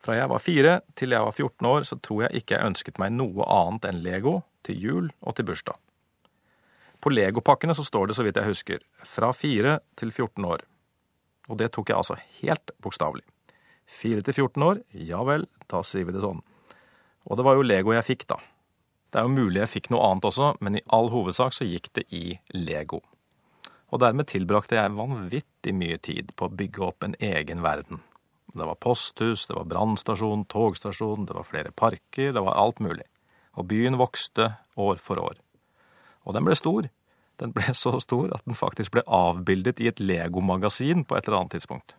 Fra 0.02 0.16
jeg 0.16 0.30
var 0.30 0.42
fire 0.42 0.76
til 0.96 1.12
jeg 1.12 1.24
var 1.26 1.34
14 1.34 1.68
år, 1.68 1.84
så 1.88 1.98
tror 2.00 2.26
jeg 2.26 2.40
ikke 2.40 2.56
jeg 2.56 2.70
ønsket 2.70 3.00
meg 3.02 3.12
noe 3.16 3.46
annet 3.50 3.88
enn 3.90 4.02
Lego 4.04 4.38
til 4.66 4.80
jul 4.80 5.10
og 5.20 5.36
til 5.36 5.48
bursdag. 5.48 5.76
På 7.02 7.12
legopakkene 7.12 7.74
så 7.76 7.84
står 7.84 8.08
det, 8.08 8.16
så 8.16 8.24
vidt 8.26 8.38
jeg 8.40 8.48
husker, 8.48 8.84
fra 9.04 9.32
4 9.36 9.78
til 10.00 10.12
14 10.12 10.46
år. 10.48 10.64
Og 11.50 11.58
det 11.60 11.70
tok 11.74 11.92
jeg 11.92 11.98
altså 11.98 12.16
helt 12.40 12.72
bokstavelig. 12.82 13.26
4 13.86 14.24
til 14.26 14.34
14 14.34 14.64
år, 14.66 14.80
ja 15.06 15.20
vel, 15.26 15.46
da 15.70 15.82
sier 15.86 16.08
vi 16.08 16.14
det 16.16 16.24
sånn. 16.24 16.40
Og 17.26 17.38
det 17.38 17.44
var 17.46 17.58
jo 17.58 17.66
Lego 17.66 17.94
jeg 17.94 18.06
fikk, 18.06 18.26
da. 18.30 18.40
Det 19.10 19.20
er 19.20 19.26
jo 19.26 19.36
mulig 19.36 19.62
jeg 19.62 19.72
fikk 19.72 19.92
noe 19.94 20.04
annet 20.08 20.26
også, 20.28 20.54
men 20.60 20.78
i 20.78 20.84
all 20.92 21.12
hovedsak 21.12 21.54
så 21.54 21.66
gikk 21.68 21.92
det 21.96 22.06
i 22.14 22.24
Lego. 22.54 23.00
Og 23.94 24.02
dermed 24.02 24.28
tilbrakte 24.28 24.76
jeg 24.78 24.96
vanvittig 24.96 25.74
mye 25.78 25.98
tid 26.02 26.32
på 26.36 26.48
å 26.48 26.54
bygge 26.58 26.84
opp 26.88 27.06
en 27.06 27.14
egen 27.22 27.62
verden. 27.64 28.02
Det 28.56 28.66
var 28.66 28.78
posthus, 28.82 29.46
det 29.46 29.54
var 29.56 29.68
brannstasjon, 29.70 30.46
togstasjon, 30.50 31.26
det 31.28 31.36
var 31.36 31.46
flere 31.46 31.72
parker, 31.76 32.32
det 32.32 32.42
var 32.42 32.58
alt 32.58 32.80
mulig. 32.82 33.06
Og 33.56 33.68
byen 33.70 33.98
vokste 34.00 34.54
år 34.80 34.98
for 35.02 35.20
år. 35.22 35.38
Og 36.26 36.34
den 36.34 36.46
ble 36.46 36.56
stor. 36.58 36.88
Den 37.40 37.52
ble 37.52 37.74
så 37.76 37.94
stor 38.00 38.32
at 38.34 38.44
den 38.48 38.56
faktisk 38.58 38.94
ble 38.96 39.04
avbildet 39.06 39.80
i 39.84 39.90
et 39.90 40.00
Lego-magasin 40.00 41.04
på 41.04 41.16
et 41.16 41.28
eller 41.28 41.42
annet 41.42 41.58
tidspunkt. 41.58 41.96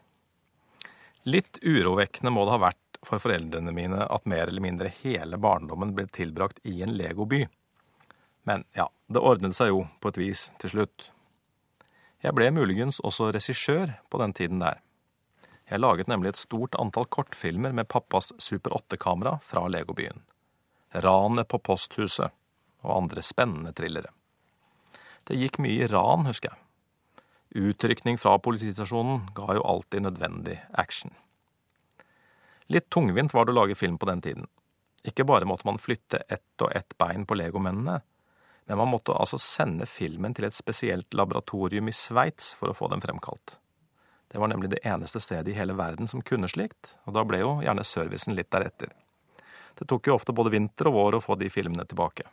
Litt 1.27 1.59
urovekkende 1.61 2.31
må 2.33 2.45
det 2.47 2.55
ha 2.55 2.63
vært 2.69 2.86
for 3.07 3.23
foreldrene 3.23 3.71
mine 3.75 4.03
at 4.03 4.27
mer 4.27 4.47
eller 4.47 4.63
mindre 4.63 4.91
hele 5.01 5.39
barndommen 5.39 5.93
ble 5.95 6.07
tilbrakt 6.11 6.59
i 6.67 6.81
en 6.83 6.95
legoby. 6.99 7.45
Men 8.47 8.63
ja, 8.75 8.89
det 9.07 9.23
ordnet 9.23 9.55
seg 9.55 9.71
jo 9.71 9.85
på 10.03 10.11
et 10.11 10.19
vis 10.19 10.47
til 10.61 10.75
slutt. 10.75 11.09
Jeg 12.23 12.35
ble 12.35 12.49
muligens 12.51 12.99
også 13.05 13.31
regissør 13.35 13.97
på 14.11 14.19
den 14.21 14.33
tiden 14.35 14.63
der. 14.63 14.81
Jeg 15.67 15.83
laget 15.83 16.07
nemlig 16.07 16.31
et 16.31 16.39
stort 16.39 16.75
antall 16.79 17.09
kortfilmer 17.11 17.75
med 17.75 17.89
pappas 17.91 18.31
Super 18.39 18.77
8-kamera 18.79 19.35
fra 19.43 19.65
legobyen. 19.67 20.23
Ranet 20.95 21.49
på 21.51 21.59
posthuset 21.59 22.31
og 22.85 22.93
andre 22.93 23.23
spennende 23.25 23.73
thrillere. 23.75 24.13
Det 25.27 25.35
gikk 25.35 25.59
mye 25.59 25.89
ran, 25.91 26.23
husker 26.27 26.53
jeg. 26.53 26.63
Utrykning 27.67 28.19
fra 28.19 28.37
politistasjonen 28.39 29.27
ga 29.35 29.57
jo 29.57 29.63
alltid 29.67 30.07
nødvendig 30.07 30.61
action. 30.71 31.11
Litt 32.67 32.89
tungvint 32.89 33.33
var 33.33 33.45
det 33.45 33.53
å 33.55 33.59
lage 33.61 33.75
film 33.79 33.97
på 33.97 34.09
den 34.09 34.21
tiden. 34.21 34.47
Ikke 35.07 35.23
bare 35.23 35.47
måtte 35.47 35.67
man 35.67 35.79
flytte 35.79 36.23
ett 36.27 36.61
og 36.61 36.73
ett 36.75 36.97
bein 36.99 37.25
på 37.25 37.37
legomennene, 37.39 38.01
men 38.67 38.77
man 38.77 38.89
måtte 38.91 39.15
altså 39.15 39.37
sende 39.39 39.85
filmen 39.87 40.33
til 40.35 40.49
et 40.49 40.55
spesielt 40.55 41.13
laboratorium 41.15 41.87
i 41.87 41.95
Sveits 41.95 42.51
for 42.59 42.71
å 42.71 42.75
få 42.75 42.89
den 42.91 43.03
fremkalt. 43.03 43.55
Det 44.27 44.41
var 44.43 44.51
nemlig 44.51 44.73
det 44.73 44.81
eneste 44.83 45.21
stedet 45.23 45.53
i 45.53 45.55
hele 45.55 45.77
verden 45.79 46.11
som 46.11 46.21
kunne 46.21 46.49
slikt, 46.51 46.97
og 47.07 47.15
da 47.15 47.23
ble 47.23 47.39
jo 47.39 47.53
gjerne 47.63 47.85
servicen 47.87 48.35
litt 48.35 48.51
deretter. 48.51 48.91
Det 49.79 49.87
tok 49.87 50.09
jo 50.09 50.17
ofte 50.17 50.35
både 50.35 50.51
vinter 50.51 50.89
og 50.89 50.97
vår 50.97 51.17
å 51.17 51.23
få 51.23 51.37
de 51.39 51.47
filmene 51.53 51.85
tilbake. 51.87 52.27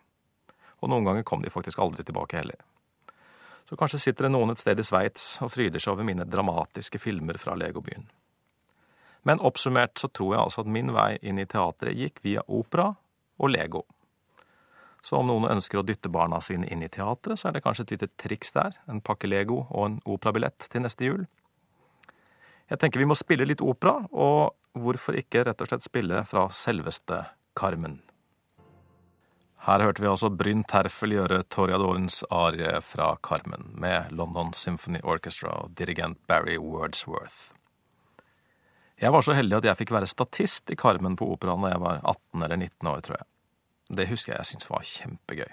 Og 0.83 0.91
noen 0.91 1.07
ganger 1.07 1.23
kom 1.23 1.45
de 1.45 1.55
faktisk 1.55 1.79
aldri 1.79 2.03
tilbake 2.03 2.41
heller. 2.41 2.59
Så 3.69 3.79
kanskje 3.79 4.03
sitter 4.03 4.27
det 4.27 4.35
noen 4.35 4.51
et 4.53 4.61
sted 4.61 4.81
i 4.81 4.85
Sveits 4.85 5.39
og 5.45 5.55
fryder 5.55 5.79
seg 5.79 5.95
over 5.95 6.09
mine 6.09 6.27
dramatiske 6.27 6.99
filmer 6.99 7.39
fra 7.39 7.55
legobyen. 7.55 8.09
Men 9.25 9.41
oppsummert 9.41 9.99
så 9.99 10.09
tror 10.13 10.35
jeg 10.35 10.43
altså 10.43 10.65
at 10.65 10.71
min 10.71 10.93
vei 10.95 11.15
inn 11.23 11.41
i 11.41 11.49
teatret 11.49 11.97
gikk 11.97 12.21
via 12.25 12.45
opera 12.47 12.91
og 13.41 13.51
Lego. 13.51 13.85
Så 15.05 15.19
om 15.19 15.29
noen 15.29 15.51
ønsker 15.51 15.81
å 15.81 15.85
dytte 15.85 16.09
barna 16.13 16.39
sine 16.41 16.69
inn 16.73 16.85
i 16.85 16.89
teatret, 16.89 17.37
så 17.41 17.49
er 17.49 17.57
det 17.57 17.65
kanskje 17.65 17.85
et 17.85 17.95
lite 17.97 18.09
triks 18.21 18.55
der, 18.57 18.77
en 18.89 19.03
pakke 19.05 19.29
Lego 19.29 19.67
og 19.67 19.89
en 19.89 19.99
operabillett 20.09 20.69
til 20.73 20.85
neste 20.85 21.09
jul. 21.09 21.27
Jeg 22.73 22.81
tenker 22.81 23.03
vi 23.03 23.09
må 23.11 23.17
spille 23.19 23.45
litt 23.45 23.61
opera, 23.61 23.99
og 24.13 24.55
hvorfor 24.81 25.17
ikke 25.21 25.45
rett 25.45 25.61
og 25.61 25.69
slett 25.69 25.85
spille 25.85 26.25
fra 26.29 26.47
selveste 26.49 27.21
Carmen? 27.57 28.01
Her 29.65 29.81
hørte 29.81 30.05
vi 30.05 30.09
altså 30.09 30.29
Bryn 30.29 30.65
Terfel 30.69 31.15
gjøre 31.17 31.45
Toriadorens 31.53 32.23
arie 32.33 32.81
fra 32.85 33.15
Carmen, 33.25 33.71
med 33.81 34.13
London 34.13 34.53
Symphony 34.57 35.01
Orchestra 35.01 35.55
og 35.63 35.77
dirigent 35.77 36.21
Barry 36.29 36.59
Wordsworth. 36.61 37.54
Jeg 39.01 39.11
var 39.11 39.25
så 39.27 39.35
heldig 39.35 39.59
at 39.59 39.67
jeg 39.69 39.81
fikk 39.83 39.93
være 39.97 40.09
statist 40.09 40.71
i 40.71 40.79
Carmen 40.79 41.17
på 41.19 41.27
operaen 41.35 41.65
da 41.67 41.73
jeg 41.73 41.83
var 41.83 42.01
18 42.03 42.47
eller 42.47 42.61
19 42.61 42.91
år, 42.93 43.03
tror 43.05 43.17
jeg. 43.19 43.29
Det 43.99 44.09
husker 44.09 44.33
jeg 44.33 44.39
jeg 44.39 44.51
syntes 44.53 44.71
var 44.71 44.87
kjempegøy. 44.89 45.53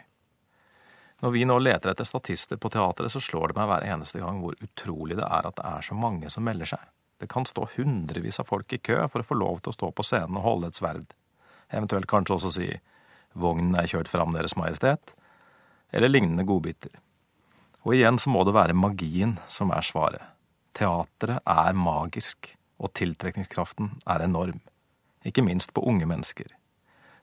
Når 1.22 1.34
vi 1.36 1.44
nå 1.46 1.58
leter 1.62 1.92
etter 1.92 2.08
statister 2.08 2.58
på 2.58 2.72
teatret, 2.74 3.12
så 3.14 3.22
slår 3.22 3.52
det 3.52 3.58
meg 3.60 3.68
hver 3.70 3.86
eneste 3.86 4.22
gang 4.22 4.40
hvor 4.42 4.56
utrolig 4.58 5.18
det 5.20 5.26
er 5.28 5.50
at 5.50 5.58
det 5.58 5.66
er 5.70 5.86
så 5.86 5.98
mange 5.98 6.30
som 6.34 6.46
melder 6.46 6.72
seg. 6.74 6.86
Det 7.22 7.30
kan 7.30 7.46
stå 7.46 7.68
hundrevis 7.76 8.40
av 8.42 8.50
folk 8.50 8.74
i 8.74 8.80
kø 8.82 9.04
for 9.06 9.22
å 9.22 9.28
få 9.28 9.38
lov 9.38 9.60
til 9.62 9.70
å 9.70 9.78
stå 9.78 9.92
på 9.94 10.06
scenen 10.06 10.40
og 10.40 10.48
holde 10.48 10.72
et 10.72 10.80
sverd. 10.80 11.12
Eventuelt 11.70 12.10
kanskje 12.10 12.38
også 12.38 12.54
si 12.56 12.70
vognen 13.38 13.78
er 13.78 13.90
kjørt 13.90 14.10
fram, 14.10 14.34
Deres 14.34 14.58
Majestet, 14.58 15.14
eller 15.94 16.10
lignende 16.10 16.48
godbiter. 16.50 16.96
Og 17.86 17.94
igjen 17.98 18.18
så 18.22 18.34
må 18.34 18.42
det 18.46 18.56
være 18.58 18.78
magien 18.78 19.38
som 19.50 19.70
er 19.74 19.86
svaret. 19.86 20.26
Teatret 20.78 21.46
er 21.46 21.78
magisk 21.78 22.56
og 22.82 22.94
tiltrekningskraften 22.98 23.94
er 24.10 24.26
enorm, 24.26 24.60
ikke 25.26 25.46
minst 25.46 25.74
på 25.74 25.84
unge 25.86 26.08
mennesker. 26.10 26.50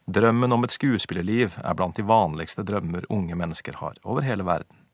Drømmen 0.09 0.55
om 0.55 0.65
et 0.65 0.73
skuespillerliv 0.73 1.59
er 1.61 1.75
blant 1.77 1.99
de 1.99 2.07
vanligste 2.07 2.65
drømmer 2.65 3.05
unge 3.13 3.37
mennesker 3.37 3.77
har 3.83 3.99
over 4.05 4.25
hele 4.25 4.47
verden. 4.47 4.87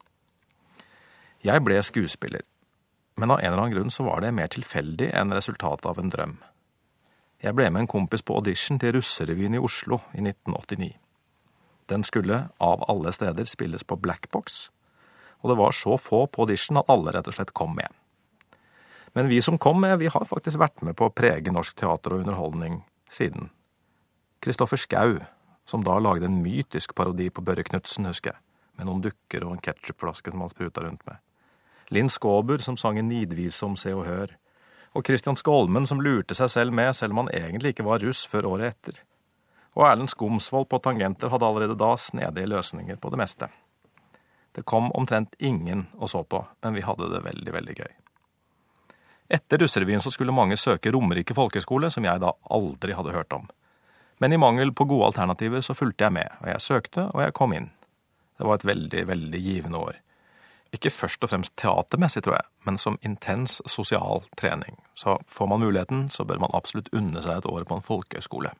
Jeg 1.44 1.62
ble 1.62 1.78
skuespiller, 1.84 2.42
men 3.20 3.30
av 3.30 3.38
en 3.38 3.46
eller 3.52 3.60
annen 3.60 3.76
grunn 3.76 3.94
så 3.94 4.08
var 4.08 4.24
det 4.24 4.32
mer 4.34 4.50
tilfeldig 4.50 5.12
enn 5.14 5.36
resultatet 5.36 5.86
av 5.86 6.00
en 6.00 6.10
drøm. 6.10 6.38
Jeg 7.44 7.54
ble 7.54 7.68
med 7.70 7.84
en 7.84 7.90
kompis 7.94 8.24
på 8.24 8.38
audition 8.40 8.80
til 8.80 8.96
Russerevyen 8.96 9.54
i 9.54 9.62
Oslo 9.62 10.00
i 10.16 10.24
1989. 10.24 10.94
Den 11.92 12.02
skulle, 12.02 12.46
av 12.58 12.84
alle 12.88 13.12
steder, 13.12 13.44
spilles 13.44 13.84
på 13.84 14.00
Blackbox, 14.00 14.70
og 15.44 15.52
det 15.52 15.58
var 15.60 15.76
så 15.76 15.98
få 16.00 16.24
på 16.26 16.46
audition 16.46 16.80
at 16.80 16.88
alle 16.88 17.12
rett 17.12 17.28
og 17.28 17.36
slett 17.36 17.52
kom 17.52 17.76
med. 17.76 17.92
Men 19.14 19.28
vi 19.30 19.42
som 19.42 19.58
kom 19.58 19.80
med, 19.80 19.98
vi 19.98 20.10
har 20.10 20.26
faktisk 20.26 20.58
vært 20.58 20.82
med 20.82 20.96
på 20.98 21.06
å 21.06 21.14
prege 21.14 21.52
norsk 21.54 21.76
teater 21.78 22.16
og 22.16 22.24
underholdning 22.24 22.80
siden. 23.10 23.52
Kristoffer 24.42 24.80
Schou, 24.80 25.20
som 25.64 25.84
da 25.86 26.00
lagde 26.02 26.26
en 26.26 26.42
mytisk 26.42 26.96
parodi 26.98 27.30
på 27.30 27.44
Børre 27.46 27.62
Knutsen, 27.64 28.08
husker 28.10 28.34
jeg, 28.34 28.42
med 28.74 28.88
noen 28.88 29.04
dukker 29.04 29.46
og 29.46 29.54
en 29.54 29.62
ketsjupflaske 29.62 30.34
som 30.34 30.42
han 30.42 30.50
spruta 30.50 30.82
rundt 30.82 31.06
med. 31.06 31.22
Linn 31.94 32.10
Skåber, 32.10 32.58
som 32.58 32.76
sang 32.80 32.98
en 32.98 33.08
nidvise 33.08 33.62
om 33.66 33.76
Se 33.78 33.94
og 33.94 34.04
Hør. 34.08 34.34
Og 34.98 35.06
Christian 35.06 35.38
Skolmen, 35.38 35.86
som 35.86 36.02
lurte 36.02 36.34
seg 36.34 36.50
selv 36.50 36.74
med, 36.74 36.90
selv 36.98 37.14
om 37.14 37.24
han 37.24 37.34
egentlig 37.34 37.74
ikke 37.74 37.86
var 37.86 38.02
russ 38.02 38.24
før 38.26 38.50
året 38.54 38.74
etter. 38.74 38.98
Og 39.74 39.86
Erlend 39.88 40.10
Skomsvold 40.10 40.68
på 40.70 40.78
tangenter 40.82 41.30
hadde 41.30 41.46
allerede 41.46 41.78
da 41.78 41.94
snedige 41.98 42.50
løsninger 42.50 42.98
på 42.98 43.10
det 43.14 43.22
meste. 43.22 43.50
Det 44.54 44.66
kom 44.66 44.92
omtrent 44.94 45.34
ingen 45.38 45.88
og 45.98 46.10
så 46.10 46.22
på, 46.22 46.44
men 46.62 46.78
vi 46.78 46.86
hadde 46.86 47.10
det 47.10 47.24
veldig, 47.26 47.54
veldig 47.56 47.78
gøy. 47.78 47.94
Etter 49.28 49.58
russerevyen 49.58 50.02
så 50.04 50.10
skulle 50.12 50.34
mange 50.36 50.56
søke 50.60 50.92
Romerike 50.92 51.34
folkeskole, 51.34 51.90
som 51.90 52.04
jeg 52.04 52.20
da 52.20 52.34
aldri 52.52 52.92
hadde 52.96 53.14
hørt 53.14 53.32
om. 53.32 53.46
Men 54.20 54.32
i 54.32 54.38
mangel 54.38 54.72
på 54.72 54.84
gode 54.84 55.10
alternativer 55.10 55.64
så 55.64 55.74
fulgte 55.74 56.06
jeg 56.06 56.14
med, 56.14 56.36
og 56.42 56.48
jeg 56.52 56.62
søkte, 56.62 57.08
og 57.10 57.22
jeg 57.24 57.34
kom 57.36 57.54
inn. 57.56 57.70
Det 58.38 58.46
var 58.46 58.60
et 58.60 58.66
veldig, 58.68 59.06
veldig 59.08 59.40
givende 59.40 59.80
år. 59.80 60.00
Ikke 60.74 60.90
først 60.90 61.22
og 61.22 61.30
fremst 61.30 61.54
teatermessig, 61.60 62.24
tror 62.26 62.36
jeg, 62.36 62.46
men 62.66 62.78
som 62.78 62.98
intens 63.06 63.60
sosial 63.70 64.24
trening. 64.36 64.76
Så 64.98 65.16
får 65.30 65.50
man 65.50 65.62
muligheten, 65.62 66.08
så 66.10 66.26
bør 66.26 66.42
man 66.42 66.54
absolutt 66.54 66.90
unne 66.92 67.22
seg 67.22 67.38
et 67.38 67.48
år 67.50 67.66
på 67.68 67.78
en 67.78 67.86
folkehøyskole. 67.86 68.50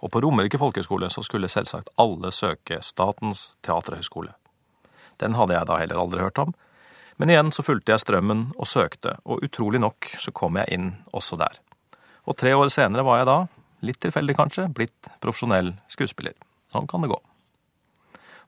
Og 0.00 0.12
på 0.12 0.22
Romerike 0.24 0.58
folkehøgskole 0.58 1.10
så 1.12 1.22
skulle 1.22 1.50
selvsagt 1.52 1.92
alle 2.00 2.32
søke 2.32 2.80
Statens 2.82 3.58
teaterhøgskole. 3.62 4.32
Den 5.20 5.36
hadde 5.36 5.58
jeg 5.58 5.68
da 5.68 5.76
heller 5.76 6.00
aldri 6.00 6.24
hørt 6.24 6.40
om, 6.40 6.54
men 7.20 7.28
igjen 7.28 7.50
så 7.52 7.60
fulgte 7.60 7.92
jeg 7.92 8.00
strømmen 8.00 8.46
og 8.56 8.64
søkte, 8.64 9.18
og 9.28 9.42
utrolig 9.44 9.76
nok 9.82 10.06
så 10.16 10.32
kom 10.32 10.56
jeg 10.56 10.72
inn 10.72 10.86
også 11.12 11.36
der. 11.36 11.58
Og 12.24 12.38
tre 12.40 12.54
år 12.56 12.70
senere 12.72 13.04
var 13.04 13.20
jeg 13.20 13.28
da, 13.28 13.38
litt 13.84 13.98
tilfeldig 14.00 14.36
kanskje, 14.38 14.70
blitt 14.72 15.10
profesjonell 15.20 15.74
skuespiller. 15.92 16.32
Sånn 16.72 16.88
kan 16.88 17.04
det 17.04 17.10
gå. 17.12 17.18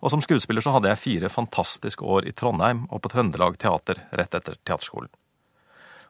Og 0.01 0.11
som 0.15 0.25
skuespiller 0.25 0.65
så 0.65 0.73
hadde 0.73 0.89
jeg 0.89 1.03
fire 1.03 1.31
fantastiske 1.31 2.01
år 2.01 2.25
i 2.27 2.33
Trondheim 2.33 2.87
og 2.89 3.05
på 3.05 3.13
Trøndelag 3.13 3.61
Teater 3.61 4.07
rett 4.17 4.41
etter 4.41 4.57
teaterskolen. 4.65 5.13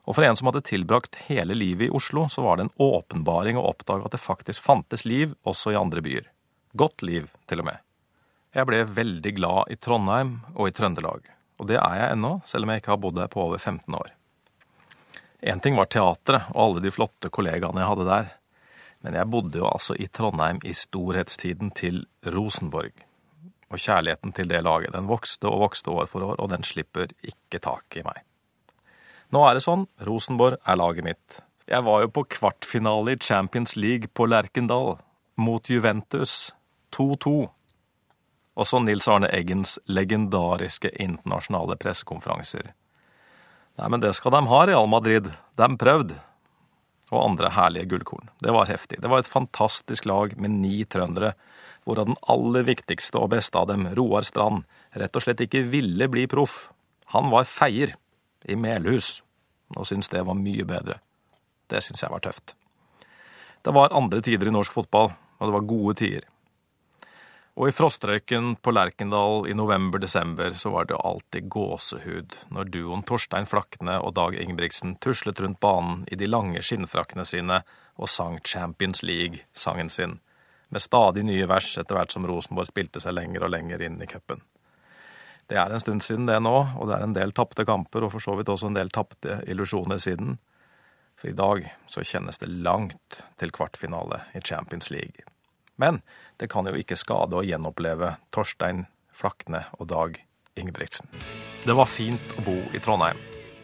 Og 0.06 0.14
for 0.14 0.26
en 0.26 0.38
som 0.38 0.46
hadde 0.48 0.62
tilbrakt 0.70 1.18
hele 1.26 1.58
livet 1.58 1.88
i 1.88 1.92
Oslo, 1.98 2.28
så 2.30 2.46
var 2.46 2.56
det 2.56 2.68
en 2.68 2.74
åpenbaring 2.78 3.58
å 3.58 3.66
oppdage 3.74 4.06
at 4.06 4.14
det 4.14 4.22
faktisk 4.22 4.62
fantes 4.62 5.02
liv 5.02 5.34
også 5.42 5.74
i 5.74 5.78
andre 5.82 6.02
byer. 6.02 6.30
Godt 6.78 7.02
liv, 7.02 7.26
til 7.50 7.62
og 7.62 7.72
med. 7.72 7.82
Jeg 8.54 8.70
ble 8.70 8.82
veldig 8.86 9.34
glad 9.34 9.74
i 9.74 9.78
Trondheim 9.82 10.38
og 10.54 10.70
i 10.70 10.74
Trøndelag, 10.78 11.26
og 11.62 11.68
det 11.70 11.78
er 11.78 11.94
jeg 12.00 12.16
ennå, 12.16 12.34
selv 12.48 12.66
om 12.66 12.72
jeg 12.72 12.82
ikke 12.82 12.90
har 12.90 13.02
bodd 13.04 13.20
her 13.22 13.30
på 13.30 13.44
over 13.44 13.60
15 13.62 13.94
år. 13.94 14.10
Én 15.42 15.60
ting 15.62 15.78
var 15.78 15.86
teatret 15.90 16.50
og 16.50 16.60
alle 16.64 16.82
de 16.82 16.90
flotte 16.94 17.30
kollegaene 17.30 17.82
jeg 17.82 17.90
hadde 17.92 18.06
der, 18.08 18.32
men 19.02 19.16
jeg 19.18 19.30
bodde 19.30 19.58
jo 19.58 19.68
altså 19.70 19.94
i 19.98 20.08
Trondheim 20.10 20.60
i 20.66 20.74
storhetstiden 20.74 21.72
til 21.78 22.04
Rosenborg. 22.26 22.92
Og 23.72 23.80
kjærligheten 23.80 24.34
til 24.36 24.50
det 24.50 24.60
laget, 24.66 24.92
den 24.94 25.08
vokste 25.10 25.50
og 25.50 25.62
vokste 25.64 25.90
år 25.90 26.10
for 26.10 26.26
år, 26.32 26.42
og 26.42 26.50
den 26.52 26.66
slipper 26.66 27.10
ikke 27.22 27.62
tak 27.62 27.98
i 27.98 28.04
meg. 28.06 28.20
Nå 29.32 29.42
er 29.46 29.56
det 29.56 29.64
sånn, 29.64 29.86
Rosenborg 30.06 30.58
er 30.66 30.78
laget 30.78 31.06
mitt. 31.06 31.40
Jeg 31.70 31.86
var 31.86 32.02
jo 32.02 32.10
på 32.12 32.26
kvartfinale 32.36 33.14
i 33.14 33.22
Champions 33.22 33.78
League 33.78 34.10
på 34.12 34.26
Lerkendal, 34.28 34.98
mot 35.40 35.70
Juventus, 35.70 36.52
2-2. 36.94 37.48
Også 38.58 38.82
Nils 38.84 39.08
Arne 39.08 39.30
Eggens 39.32 39.78
legendariske 39.88 40.90
internasjonale 41.00 41.78
pressekonferanser. 41.80 42.72
Nei, 43.80 43.88
men 43.88 44.02
det 44.02 44.12
skal 44.18 44.34
de 44.34 44.42
ha, 44.50 44.60
Real 44.68 44.88
Madrid. 44.90 45.30
De 45.56 45.68
prøvde. 45.80 46.18
Og 47.12 47.22
andre 47.22 47.52
herlige 47.52 47.88
gullkorn. 47.92 48.28
Det 48.44 48.52
var 48.52 48.68
heftig. 48.68 49.00
Det 49.00 49.08
var 49.08 49.22
et 49.22 49.30
fantastisk 49.30 50.04
lag 50.08 50.36
med 50.40 50.52
ni 50.60 50.84
trøndere, 50.84 51.32
hvorav 51.84 52.08
den 52.08 52.20
aller 52.30 52.64
viktigste 52.68 53.20
og 53.20 53.32
beste 53.32 53.58
av 53.58 53.70
dem, 53.72 53.88
Roar 53.96 54.24
Strand, 54.24 54.66
rett 54.96 55.16
og 55.16 55.24
slett 55.24 55.40
ikke 55.44 55.64
ville 55.72 56.08
bli 56.12 56.28
proff. 56.30 56.68
Han 57.16 57.32
var 57.32 57.48
feier 57.48 57.96
i 58.48 58.56
Melhus, 58.56 59.20
og 59.76 59.88
syntes 59.88 60.12
det 60.12 60.24
var 60.28 60.38
mye 60.38 60.64
bedre. 60.68 61.00
Det 61.72 61.80
syns 61.84 62.04
jeg 62.04 62.12
var 62.12 62.22
tøft. 62.24 62.54
Det 63.62 63.72
var 63.74 63.96
andre 63.96 64.20
tider 64.24 64.48
i 64.48 64.54
norsk 64.54 64.74
fotball, 64.74 65.12
og 65.12 65.48
det 65.48 65.56
var 65.56 65.68
gode 65.68 65.96
tider. 66.00 66.28
Og 67.52 67.68
i 67.68 67.72
frostrøyken 67.76 68.54
på 68.64 68.72
Lerkendal 68.72 69.44
i 69.50 69.54
november-desember 69.54 70.54
så 70.56 70.70
var 70.72 70.86
det 70.88 70.96
alltid 70.96 71.50
gåsehud 71.52 72.36
når 72.48 72.70
duoen 72.72 73.02
Torstein 73.04 73.44
Flakne 73.46 73.98
og 74.00 74.14
Dag 74.16 74.38
Ingebrigtsen 74.40 74.94
tuslet 75.04 75.40
rundt 75.44 75.60
banen 75.60 76.06
i 76.08 76.16
de 76.16 76.30
lange 76.30 76.62
skinnfrakkene 76.64 77.26
sine 77.28 77.58
og 78.00 78.08
sang 78.08 78.38
Champions 78.48 79.02
League-sangen 79.04 79.92
sin, 79.92 80.14
med 80.72 80.80
stadig 80.80 81.26
nye 81.28 81.44
vers 81.50 81.74
etter 81.76 81.98
hvert 81.98 82.14
som 82.14 82.24
Rosenborg 82.26 82.70
spilte 82.70 83.02
seg 83.04 83.18
lenger 83.18 83.44
og 83.44 83.52
lenger 83.52 83.84
inn 83.84 84.00
i 84.00 84.08
cupen. 84.08 84.40
Det 85.44 85.58
er 85.60 85.68
en 85.68 85.82
stund 85.82 86.00
siden 86.00 86.24
det 86.30 86.38
nå, 86.40 86.54
og 86.56 86.88
det 86.88 86.96
er 86.96 87.04
en 87.04 87.18
del 87.18 87.36
tapte 87.36 87.66
kamper 87.68 88.06
og 88.06 88.14
for 88.14 88.24
så 88.24 88.38
vidt 88.38 88.48
også 88.48 88.70
en 88.70 88.80
del 88.80 88.88
tapte 88.88 89.42
illusjoner 89.44 90.00
siden. 90.00 90.38
For 91.20 91.28
i 91.28 91.36
dag 91.36 91.68
så 91.92 92.00
kjennes 92.00 92.40
det 92.40 92.48
langt 92.48 93.20
til 93.36 93.52
kvartfinale 93.52 94.22
i 94.32 94.40
Champions 94.40 94.88
League. 94.94 95.28
Men 95.82 95.98
det 96.38 96.46
kan 96.52 96.68
jo 96.68 96.78
ikke 96.78 96.94
skade 96.94 97.34
å 97.34 97.42
gjenoppleve 97.42 98.12
Torstein 98.30 98.84
Flakne 99.10 99.64
og 99.80 99.88
Dag 99.90 100.20
Ingebrigtsen. 100.54 101.08
Det 101.66 101.74
var 101.74 101.90
fint 101.90 102.36
å 102.38 102.44
bo 102.46 102.54
i 102.70 102.78
Trondheim, 102.82 103.18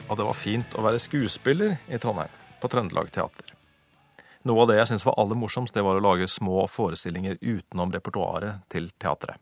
og 0.08 0.18
det 0.18 0.26
var 0.26 0.34
fint 0.34 0.74
å 0.74 0.82
være 0.82 1.02
skuespiller 1.02 1.76
i 1.86 2.00
Trondheim, 2.02 2.32
på 2.58 2.70
Trøndelag 2.72 3.12
Teater. 3.14 3.54
Noe 4.50 4.64
av 4.64 4.70
det 4.70 4.80
jeg 4.80 4.90
syntes 4.90 5.06
var 5.06 5.18
aller 5.22 5.38
morsomst, 5.38 5.76
det 5.76 5.84
var 5.86 5.98
å 5.98 6.02
lage 6.02 6.26
små 6.30 6.64
forestillinger 6.66 7.38
utenom 7.38 7.94
repertoaret 7.94 8.66
til 8.72 8.90
teatret. 8.98 9.38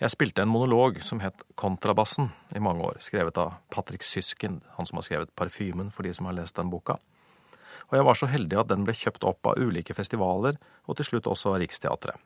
Jeg 0.00 0.14
spilte 0.14 0.46
en 0.46 0.52
monolog 0.54 1.02
som 1.04 1.18
het 1.20 1.42
Kontrabassen 1.58 2.30
i 2.54 2.62
mange 2.62 2.86
år, 2.86 3.02
skrevet 3.02 3.42
av 3.42 3.58
Patrick 3.74 4.06
Syskind, 4.06 4.62
han 4.78 4.86
som 4.86 5.02
har 5.02 5.08
skrevet 5.08 5.34
Parfymen 5.34 5.90
for 5.90 6.06
de 6.06 6.14
som 6.14 6.30
har 6.30 6.38
lest 6.38 6.62
den 6.62 6.70
boka 6.70 7.00
og 7.90 7.96
jeg 7.98 8.06
var 8.06 8.18
så 8.18 8.28
heldig 8.30 8.58
at 8.62 8.70
den 8.70 8.84
ble 8.86 8.94
kjøpt 8.94 9.26
opp 9.26 9.50
av 9.50 9.58
ulike 9.58 9.94
festivaler, 9.94 10.58
og 10.86 10.98
til 10.98 11.08
slutt 11.08 11.30
også 11.30 11.56
Riksteatret. 11.58 12.18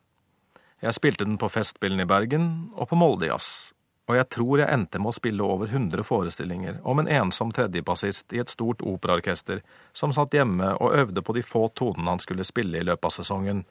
Jeg 0.83 0.93
spilte 0.93 1.25
den 1.25 1.39
på 1.41 1.49
Festspillene 1.49 2.05
i 2.05 2.09
Bergen 2.09 2.49
og 2.75 2.91
på 2.91 2.99
Moldejazz, 2.99 3.71
og 4.05 4.19
jeg 4.19 4.27
tror 4.29 4.61
jeg 4.61 4.69
endte 4.69 4.99
med 5.01 5.09
å 5.09 5.17
spille 5.17 5.45
over 5.45 5.71
100 5.71 6.05
forestillinger 6.05 6.77
om 6.85 7.01
en 7.01 7.09
ensom 7.09 7.49
tredjebassist 7.55 8.35
i 8.37 8.41
et 8.43 8.53
stort 8.53 8.83
operaorkester 8.85 9.63
som 9.97 10.13
satt 10.13 10.35
hjemme 10.37 10.75
og 10.77 10.93
øvde 10.93 11.23
på 11.25 11.33
de 11.33 11.41
få 11.41 11.63
tonene 11.73 12.13
han 12.13 12.21
skulle 12.21 12.45
spille 12.45 12.77
i 12.77 12.85
løpet 12.85 13.09
av 13.09 13.15
sesongen, 13.17 13.63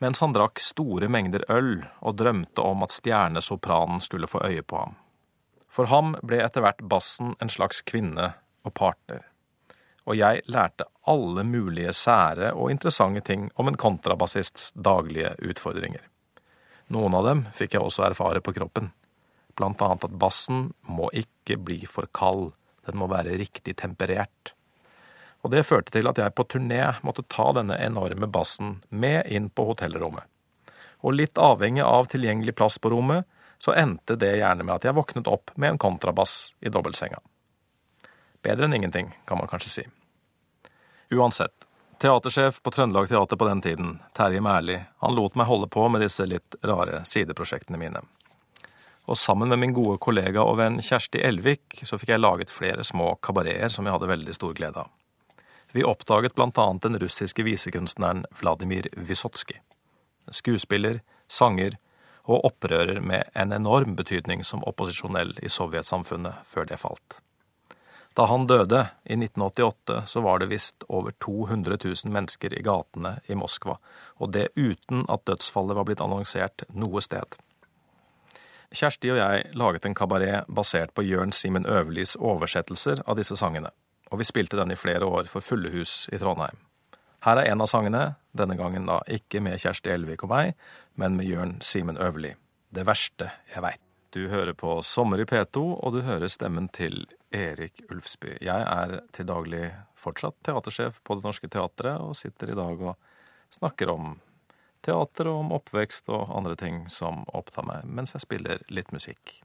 mens 0.00 0.24
han 0.24 0.32
drakk 0.32 0.62
store 0.64 1.10
mengder 1.12 1.44
øl 1.52 1.82
og 2.00 2.16
drømte 2.16 2.64
om 2.64 2.88
at 2.88 2.96
stjernesopranen 2.96 4.00
skulle 4.00 4.30
få 4.30 4.40
øye 4.48 4.64
på 4.64 4.80
ham. 4.80 4.96
For 5.68 5.92
ham 5.92 6.16
ble 6.24 6.40
etter 6.40 6.64
hvert 6.64 6.80
bassen 6.80 7.34
en 7.42 7.52
slags 7.52 7.82
kvinne 7.84 8.32
og 8.64 8.72
partner 8.80 9.26
og 10.06 10.14
jeg 10.14 10.44
lærte 10.46 10.86
alle 11.10 11.42
mulige 11.46 11.92
sære 11.96 12.52
og 12.54 12.70
interessante 12.70 13.24
ting 13.26 13.48
om 13.58 13.68
en 13.68 13.78
kontrabassists 13.78 14.70
daglige 14.74 15.34
utfordringer. 15.42 16.04
Noen 16.94 17.16
av 17.18 17.26
dem 17.26 17.42
fikk 17.54 17.74
jeg 17.74 17.82
også 17.82 18.06
erfare 18.06 18.42
på 18.44 18.54
kroppen, 18.54 18.92
blant 19.58 19.82
annet 19.82 20.06
at 20.06 20.18
bassen 20.20 20.68
må 20.86 21.10
ikke 21.10 21.58
bli 21.58 21.80
for 21.90 22.06
kald, 22.14 22.52
den 22.86 23.00
må 23.00 23.10
være 23.10 23.34
riktig 23.40 23.74
temperert. 23.82 24.52
Og 25.42 25.50
det 25.50 25.66
førte 25.66 25.94
til 25.94 26.06
at 26.10 26.18
jeg 26.18 26.34
på 26.34 26.46
turné 26.46 26.82
måtte 27.06 27.26
ta 27.30 27.50
denne 27.56 27.78
enorme 27.82 28.30
bassen 28.30 28.80
med 28.90 29.26
inn 29.26 29.50
på 29.50 29.66
hotellrommet. 29.72 30.24
Og 31.02 31.18
litt 31.18 31.38
avhengig 31.38 31.84
av 31.86 32.08
tilgjengelig 32.10 32.54
plass 32.58 32.78
på 32.82 32.90
rommet, 32.94 33.26
så 33.58 33.74
endte 33.74 34.16
det 34.20 34.36
gjerne 34.38 34.66
med 34.66 34.78
at 34.78 34.86
jeg 34.86 34.96
våknet 34.96 35.30
opp 35.30 35.52
med 35.56 35.74
en 35.74 35.80
kontrabass 35.80 36.54
i 36.60 36.70
dobbeltsenga. 36.72 37.18
Bedre 38.46 38.68
enn 38.68 38.74
ingenting, 38.78 39.08
kan 39.26 39.38
man 39.38 39.48
kanskje 39.50 39.70
si. 39.70 39.82
Uansett, 41.10 41.66
teatersjef 41.98 42.60
på 42.62 42.70
Trøndelag 42.70 43.08
Teater 43.08 43.36
på 43.36 43.48
den 43.48 43.62
tiden, 43.64 43.98
Terje 44.14 44.40
Mærli, 44.40 44.76
han 45.02 45.16
lot 45.18 45.34
meg 45.34 45.48
holde 45.48 45.66
på 45.66 45.88
med 45.90 46.04
disse 46.04 46.22
litt 46.30 46.54
rare 46.62 47.00
sideprosjektene 47.10 47.80
mine. 47.80 48.04
Og 49.10 49.18
sammen 49.18 49.50
med 49.50 49.58
min 49.58 49.74
gode 49.74 49.98
kollega 49.98 50.46
og 50.46 50.60
venn 50.60 50.78
Kjersti 50.78 51.24
Elvik 51.26 51.80
så 51.82 51.98
fikk 51.98 52.14
jeg 52.14 52.22
laget 52.22 52.54
flere 52.54 52.86
små 52.86 53.16
kabareter 53.18 53.74
som 53.74 53.86
jeg 53.86 53.98
hadde 53.98 54.12
veldig 54.14 54.38
stor 54.38 54.54
glede 54.54 54.86
av. 54.86 54.94
Vi 55.74 55.82
oppdaget 55.82 56.38
blant 56.38 56.58
annet 56.62 56.86
den 56.86 57.02
russiske 57.02 57.42
visekunstneren 57.42 58.24
Vladimir 58.38 58.86
Vysotskij. 58.94 59.58
Skuespiller, 60.30 61.02
sanger 61.26 61.80
og 62.30 62.46
opprører 62.46 63.02
med 63.02 63.26
en 63.34 63.58
enorm 63.58 63.98
betydning 63.98 64.46
som 64.46 64.62
opposisjonell 64.70 65.34
i 65.42 65.50
sovjetsamfunnet 65.50 66.46
før 66.46 66.70
det 66.70 66.78
falt. 66.78 67.22
Da 68.16 68.24
han 68.26 68.46
døde 68.48 68.86
i 69.04 69.12
1988, 69.12 70.02
så 70.06 70.20
var 70.24 70.38
det 70.38 70.46
visst 70.48 70.84
over 70.88 71.12
200 71.20 71.76
000 71.84 72.12
mennesker 72.12 72.54
i 72.56 72.62
gatene 72.64 73.18
i 73.28 73.36
Moskva, 73.36 73.76
og 74.16 74.30
det 74.32 74.48
uten 74.56 75.04
at 75.12 75.26
dødsfallet 75.28 75.76
var 75.76 75.84
blitt 75.84 76.00
annonsert 76.00 76.64
noe 76.72 77.02
sted. 77.04 77.36
Kjersti 78.72 79.12
og 79.12 79.20
jeg 79.20 79.50
laget 79.52 79.84
en 79.84 79.94
kabaret 79.94 80.48
basert 80.48 80.94
på 80.96 81.04
Jørn 81.04 81.34
Simen 81.36 81.68
Øverlis 81.68 82.16
oversettelser 82.16 83.04
av 83.04 83.20
disse 83.20 83.36
sangene, 83.36 83.68
og 84.08 84.22
vi 84.22 84.28
spilte 84.28 84.56
den 84.56 84.72
i 84.72 84.80
flere 84.80 85.04
år 85.04 85.28
for 85.28 85.44
fulle 85.44 85.74
hus 85.76 86.06
i 86.08 86.16
Trondheim. 86.22 86.56
Her 87.26 87.42
er 87.42 87.50
en 87.50 87.60
av 87.60 87.68
sangene, 87.68 88.02
denne 88.32 88.56
gangen 88.56 88.88
da 88.88 89.02
ikke 89.12 89.44
med 89.44 89.60
Kjersti 89.60 89.92
Elvik 89.92 90.24
og 90.24 90.32
meg, 90.32 90.56
men 90.96 91.20
med 91.20 91.28
Jørn 91.28 91.58
Simen 91.60 92.00
Øverli. 92.00 92.32
Det 92.72 92.88
verste 92.88 93.28
jeg 93.52 93.60
veit. 93.60 93.82
Du 94.16 94.30
hører 94.32 94.54
på 94.56 94.78
Sommer 94.80 95.20
i 95.20 95.28
P2, 95.28 95.60
og 95.84 95.92
du 95.92 96.00
hører 96.06 96.30
stemmen 96.32 96.70
til 96.72 97.02
Erik 97.36 97.82
Ulfsby. 97.90 98.38
Jeg 98.40 98.62
er 98.64 99.00
til 99.14 99.28
daglig 99.28 99.68
fortsatt 100.00 100.38
teatersjef 100.46 101.02
på 101.04 101.18
Det 101.18 101.26
Norske 101.26 101.50
Teatret, 101.52 102.00
og 102.00 102.16
sitter 102.16 102.52
i 102.52 102.56
dag 102.58 102.80
og 102.80 102.96
snakker 103.52 103.92
om 103.92 104.16
teater 104.86 105.28
og 105.30 105.42
om 105.42 105.52
oppvekst 105.56 106.08
og 106.14 106.30
andre 106.36 106.56
ting 106.58 106.84
som 106.92 107.24
opptar 107.36 107.66
meg, 107.66 107.84
mens 107.84 108.14
jeg 108.14 108.24
spiller 108.24 108.62
litt 108.72 108.92
musikk. 108.94 109.40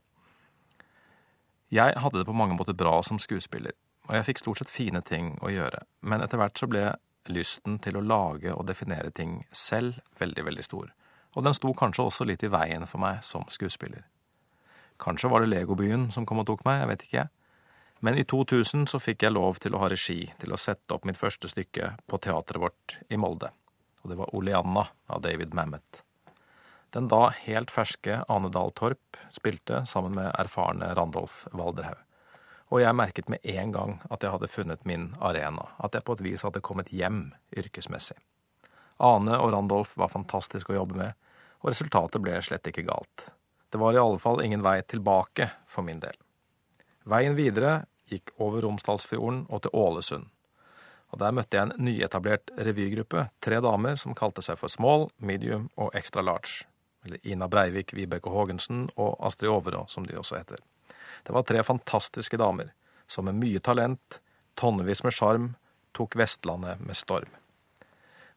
Jeg 1.72 1.96
hadde 1.96 2.20
det 2.20 2.28
på 2.28 2.36
mange 2.36 2.56
måter 2.56 2.76
bra 2.76 2.98
som 3.04 3.20
skuespiller, 3.22 3.74
og 4.08 4.16
jeg 4.18 4.28
fikk 4.28 4.42
stort 4.42 4.62
sett 4.62 4.72
fine 4.72 5.02
ting 5.04 5.34
å 5.40 5.52
gjøre, 5.52 5.84
men 6.04 6.24
etter 6.24 6.40
hvert 6.40 6.60
så 6.60 6.68
ble 6.70 6.90
lysten 7.32 7.78
til 7.82 7.96
å 7.96 8.04
lage 8.04 8.52
og 8.52 8.66
definere 8.68 9.12
ting 9.14 9.40
selv 9.54 10.00
veldig, 10.20 10.44
veldig 10.48 10.66
stor, 10.66 10.90
og 11.32 11.46
den 11.46 11.56
sto 11.56 11.72
kanskje 11.76 12.08
også 12.08 12.26
litt 12.28 12.44
i 12.44 12.50
veien 12.52 12.84
for 12.88 13.02
meg 13.02 13.22
som 13.24 13.46
skuespiller. 13.50 14.04
Kanskje 15.02 15.30
var 15.32 15.42
det 15.42 15.50
Legobyen 15.50 16.10
som 16.14 16.26
kom 16.28 16.42
og 16.42 16.50
tok 16.50 16.66
meg, 16.68 16.82
jeg 16.82 16.90
vet 16.92 17.06
ikke. 17.08 17.24
Men 18.04 18.18
i 18.18 18.24
2000 18.24 18.88
så 18.90 18.98
fikk 18.98 19.22
jeg 19.22 19.34
lov 19.36 19.60
til 19.62 19.76
å 19.76 19.80
ha 19.84 19.88
regi 19.92 20.24
til 20.42 20.50
å 20.50 20.58
sette 20.58 20.90
opp 20.96 21.04
mitt 21.06 21.20
første 21.20 21.46
stykke 21.46 21.92
på 22.10 22.18
teatret 22.24 22.58
vårt 22.58 22.96
i 23.14 23.18
Molde. 23.20 23.52
Og 24.02 24.10
det 24.10 24.16
var 24.18 24.32
Oleanna 24.34 24.82
av 25.06 25.20
David 25.22 25.54
Mamet. 25.54 26.00
Den 26.90 27.06
da 27.06 27.28
helt 27.44 27.70
ferske 27.70 28.16
Ane 28.26 28.50
Dahl 28.50 28.74
Torp 28.74 29.20
spilte 29.30 29.84
sammen 29.86 30.16
med 30.18 30.32
erfarne 30.34 30.90
Randolf 30.98 31.44
Walderhaug. 31.54 32.00
Og 32.74 32.82
jeg 32.82 32.98
merket 32.98 33.30
med 33.30 33.46
en 33.54 33.70
gang 33.76 33.94
at 34.10 34.26
jeg 34.26 34.34
hadde 34.34 34.50
funnet 34.50 34.82
min 34.88 35.06
arena, 35.22 35.68
at 35.78 35.94
jeg 35.94 36.02
på 36.02 36.18
et 36.18 36.24
vis 36.26 36.42
hadde 36.42 36.64
kommet 36.64 36.90
hjem 36.90 37.28
yrkesmessig. 37.54 38.18
Ane 38.98 39.38
og 39.38 39.54
Randolf 39.54 39.94
var 39.94 40.10
fantastisk 40.10 40.74
å 40.74 40.80
jobbe 40.80 40.98
med, 40.98 41.14
og 41.62 41.70
resultatet 41.70 42.18
ble 42.24 42.34
slett 42.42 42.66
ikke 42.66 42.88
galt. 42.90 43.28
Det 43.70 43.78
var 43.78 43.94
i 43.94 44.02
alle 44.02 44.18
fall 44.18 44.42
ingen 44.42 44.66
vei 44.66 44.80
tilbake 44.82 45.52
for 45.70 45.86
min 45.86 46.02
del. 46.02 46.18
Veien 47.08 47.38
videre 47.38 47.84
gikk 48.10 48.32
over 48.38 48.64
Romsdalsfjorden 48.64 49.46
og 49.48 49.62
til 49.62 49.74
Ålesund. 49.76 50.30
Og 51.12 51.18
Der 51.20 51.32
møtte 51.36 51.58
jeg 51.58 51.68
en 51.68 51.84
nyetablert 51.84 52.50
revygruppe, 52.56 53.26
tre 53.44 53.60
damer 53.60 53.98
som 54.00 54.16
kalte 54.16 54.42
seg 54.42 54.56
for 54.56 54.72
Small, 54.72 55.10
Medium 55.18 55.68
og 55.76 55.92
Extra 55.94 56.24
Large. 56.24 56.64
Eller 57.04 57.18
Ina 57.26 57.48
Breivik, 57.48 57.92
Vibeke 57.92 58.30
Haagensen 58.30 58.86
og 58.96 59.18
Astrid 59.20 59.50
Overå, 59.50 59.84
som 59.88 60.06
de 60.06 60.16
også 60.16 60.38
heter. 60.38 60.62
Det 61.22 61.34
var 61.34 61.44
tre 61.44 61.62
fantastiske 61.62 62.38
damer 62.40 62.72
som 63.06 63.28
med 63.28 63.36
mye 63.36 63.60
talent, 63.60 64.20
tonnevis 64.56 65.02
med 65.04 65.12
sjarm, 65.12 65.54
tok 65.92 66.16
Vestlandet 66.16 66.80
med 66.80 66.96
storm. 66.96 67.28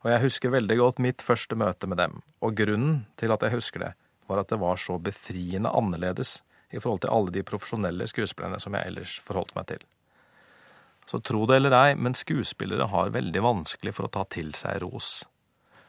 Og 0.04 0.12
jeg 0.12 0.22
husker 0.26 0.54
veldig 0.54 0.78
godt 0.78 1.00
mitt 1.02 1.24
første 1.24 1.56
møte 1.58 1.88
med 1.88 1.98
dem, 1.98 2.20
og 2.44 2.58
grunnen 2.60 3.06
til 3.18 3.32
at 3.34 3.46
jeg 3.46 3.56
husker 3.56 3.82
det, 3.82 3.94
var 4.28 4.42
at 4.42 4.52
det 4.52 4.60
var 4.62 4.78
så 4.82 4.98
befriende 5.02 5.72
annerledes 5.72 6.42
i 6.76 6.82
forhold 6.84 7.06
til 7.06 7.14
alle 7.16 7.34
de 7.34 7.44
profesjonelle 7.48 8.08
skuespillerne 8.10 8.60
som 8.62 8.76
jeg 8.76 8.92
ellers 8.92 9.20
forholdt 9.26 9.56
meg 9.58 9.70
til. 9.72 9.86
Så 11.06 11.22
tro 11.22 11.46
det 11.46 11.60
eller 11.60 11.76
ei, 11.78 11.96
men 11.96 12.18
skuespillere 12.18 12.90
har 12.90 13.14
veldig 13.14 13.44
vanskelig 13.46 13.94
for 13.94 14.08
å 14.08 14.14
ta 14.14 14.26
til 14.34 14.52
seg 14.58 14.82
ros. 14.82 15.24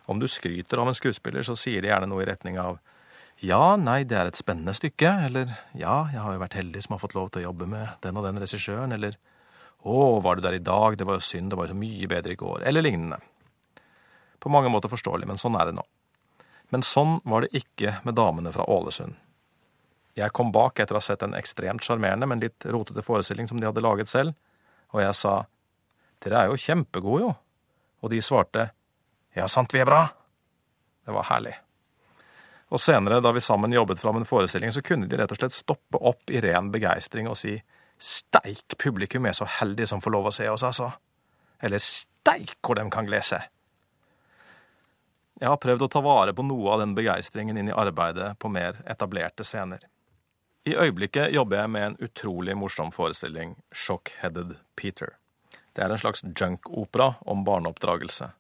Om 0.06 0.20
du 0.20 0.28
skryter 0.30 0.78
av 0.78 0.90
en 0.90 0.96
skuespiller, 0.96 1.42
så 1.42 1.56
sier 1.58 1.82
de 1.82 1.90
gjerne 1.90 2.08
noe 2.10 2.22
i 2.22 2.28
retning 2.28 2.60
av 2.62 2.78
Ja, 3.44 3.76
nei, 3.76 4.02
det 4.08 4.16
er 4.16 4.30
et 4.30 4.38
spennende 4.38 4.72
stykke, 4.76 5.10
eller 5.26 5.50
ja, 5.76 6.06
jeg 6.12 6.22
har 6.24 6.36
jo 6.36 6.40
vært 6.40 6.56
heldig 6.56 6.84
som 6.84 6.94
har 6.94 7.02
fått 7.02 7.16
lov 7.16 7.32
til 7.32 7.42
å 7.42 7.48
jobbe 7.50 7.66
med 7.68 7.98
den 8.04 8.16
og 8.16 8.24
den 8.24 8.38
regissøren, 8.40 8.94
eller 8.96 9.18
å, 9.84 10.20
var 10.24 10.36
du 10.36 10.46
der 10.46 10.56
i 10.56 10.62
dag, 10.64 10.96
det 10.96 11.04
var 11.04 11.18
jo 11.18 11.26
synd, 11.26 11.50
det 11.52 11.58
var 11.58 11.68
jo 11.68 11.74
så 11.74 11.80
mye 11.80 12.08
bedre 12.08 12.32
i 12.32 12.40
går, 12.40 12.64
eller 12.68 12.84
lignende. 12.84 13.18
På 14.40 14.52
mange 14.52 14.72
måter 14.72 14.92
forståelig, 14.92 15.28
men 15.28 15.40
sånn 15.40 15.58
er 15.58 15.68
det 15.68 15.76
nå. 15.76 15.84
Men 16.72 16.82
sånn 16.82 17.18
var 17.28 17.44
det 17.44 17.60
ikke 17.60 17.98
med 18.06 18.16
damene 18.18 18.52
fra 18.54 18.64
Ålesund. 18.72 19.18
Jeg 20.16 20.32
kom 20.32 20.48
bak 20.52 20.80
etter 20.80 20.96
å 20.96 21.00
ha 21.00 21.04
sett 21.04 21.22
en 21.26 21.36
ekstremt 21.36 21.84
sjarmerende, 21.84 22.28
men 22.28 22.40
litt 22.40 22.64
rotete 22.72 23.04
forestilling 23.04 23.48
som 23.50 23.60
de 23.60 23.68
hadde 23.68 23.84
laget 23.84 24.08
selv, 24.08 24.32
og 24.94 25.02
jeg 25.02 25.16
sa 25.18 25.34
dere 26.24 26.40
er 26.40 26.50
jo 26.50 26.60
kjempegode, 26.60 27.26
jo. 27.26 27.34
Og 28.04 28.12
de 28.12 28.20
svarte 28.24 28.70
ja, 29.36 29.44
sant 29.52 29.74
vi 29.74 29.82
er 29.82 29.88
bra. 29.88 30.06
Det 31.04 31.12
var 31.12 31.26
herlig. 31.28 31.52
Og 32.72 32.80
senere, 32.80 33.20
da 33.20 33.30
vi 33.36 33.42
sammen 33.44 33.72
jobbet 33.72 34.00
fram 34.00 34.16
en 34.16 34.26
forestilling, 34.26 34.72
så 34.72 34.82
kunne 34.82 35.06
de 35.06 35.18
rett 35.20 35.32
og 35.32 35.38
slett 35.38 35.54
stoppe 35.54 36.00
opp 36.00 36.32
i 36.32 36.40
ren 36.42 36.70
begeistring 36.72 37.28
og 37.30 37.36
si 37.38 37.54
steik, 38.00 38.78
publikum 38.80 39.28
er 39.28 39.36
så 39.36 39.46
heldig 39.60 39.86
som 39.88 40.00
får 40.04 40.14
lov 40.16 40.30
å 40.30 40.32
se 40.34 40.48
oss, 40.50 40.64
altså. 40.66 40.90
Eller 41.62 41.82
steik 41.84 42.56
hvor 42.64 42.80
de 42.80 42.88
kan 42.92 43.06
glede. 43.08 43.42
Jeg 45.36 45.52
har 45.52 45.60
prøvd 45.60 45.84
å 45.84 45.90
ta 45.92 46.00
vare 46.00 46.32
på 46.32 46.44
noe 46.48 46.72
av 46.72 46.80
den 46.80 46.96
begeistringen 46.96 47.60
inn 47.60 47.68
i 47.68 47.76
arbeidet 47.76 48.34
på 48.40 48.48
mer 48.48 48.80
etablerte 48.88 49.44
scener. 49.44 49.84
I 50.66 50.74
øyeblikket 50.74 51.30
jobber 51.30 51.60
jeg 51.60 51.70
med 51.70 51.84
en 51.86 51.96
utrolig 52.02 52.56
morsom 52.58 52.88
forestilling, 52.92 53.52
Shockheaded 53.70 54.56
Peter. 54.76 55.12
Det 55.76 55.84
er 55.84 55.92
en 55.94 56.00
slags 56.02 56.24
junk-opera 56.40 57.12
om 57.22 57.44
barneoppdragelse. 57.46 58.32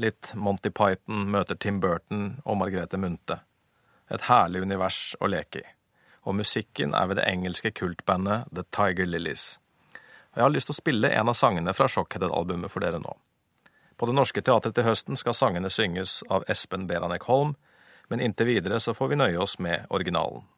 Litt 0.00 0.30
Monty 0.34 0.70
Python 0.72 1.26
møter 1.28 1.60
Tim 1.60 1.82
Burton 1.84 2.40
og 2.46 2.56
Margrethe 2.56 2.96
Munthe. 2.96 3.42
Et 4.08 4.26
herlig 4.30 4.64
univers 4.64 5.12
å 5.20 5.28
leke 5.28 5.60
i. 5.60 5.68
Og 6.24 6.40
musikken 6.40 6.96
er 6.96 7.12
ved 7.12 7.20
det 7.20 7.28
engelske 7.28 7.74
kultbandet 7.76 8.48
The 8.48 8.64
Tiger 8.72 9.12
Lilies. 9.12 9.58
Og 10.32 10.40
jeg 10.40 10.48
har 10.48 10.56
lyst 10.56 10.72
til 10.72 10.78
å 10.78 10.80
spille 10.80 11.12
en 11.12 11.28
av 11.28 11.36
sangene 11.36 11.76
fra 11.76 11.92
Shockheaded-albumet 11.92 12.72
for 12.72 12.80
dere 12.80 13.04
nå. 13.04 13.18
På 14.00 14.08
Det 14.08 14.16
Norske 14.16 14.40
Teatret 14.40 14.72
til 14.72 14.88
høsten 14.88 15.20
skal 15.20 15.36
sangene 15.36 15.68
synges 15.68 16.22
av 16.32 16.48
Espen 16.48 16.88
Beranek 16.88 17.28
Holm, 17.28 17.58
men 18.08 18.24
inntil 18.24 18.54
videre 18.54 18.80
så 18.80 18.96
får 18.96 19.12
vi 19.12 19.20
nøye 19.20 19.42
oss 19.42 19.58
med 19.60 19.84
originalen. 19.90 20.48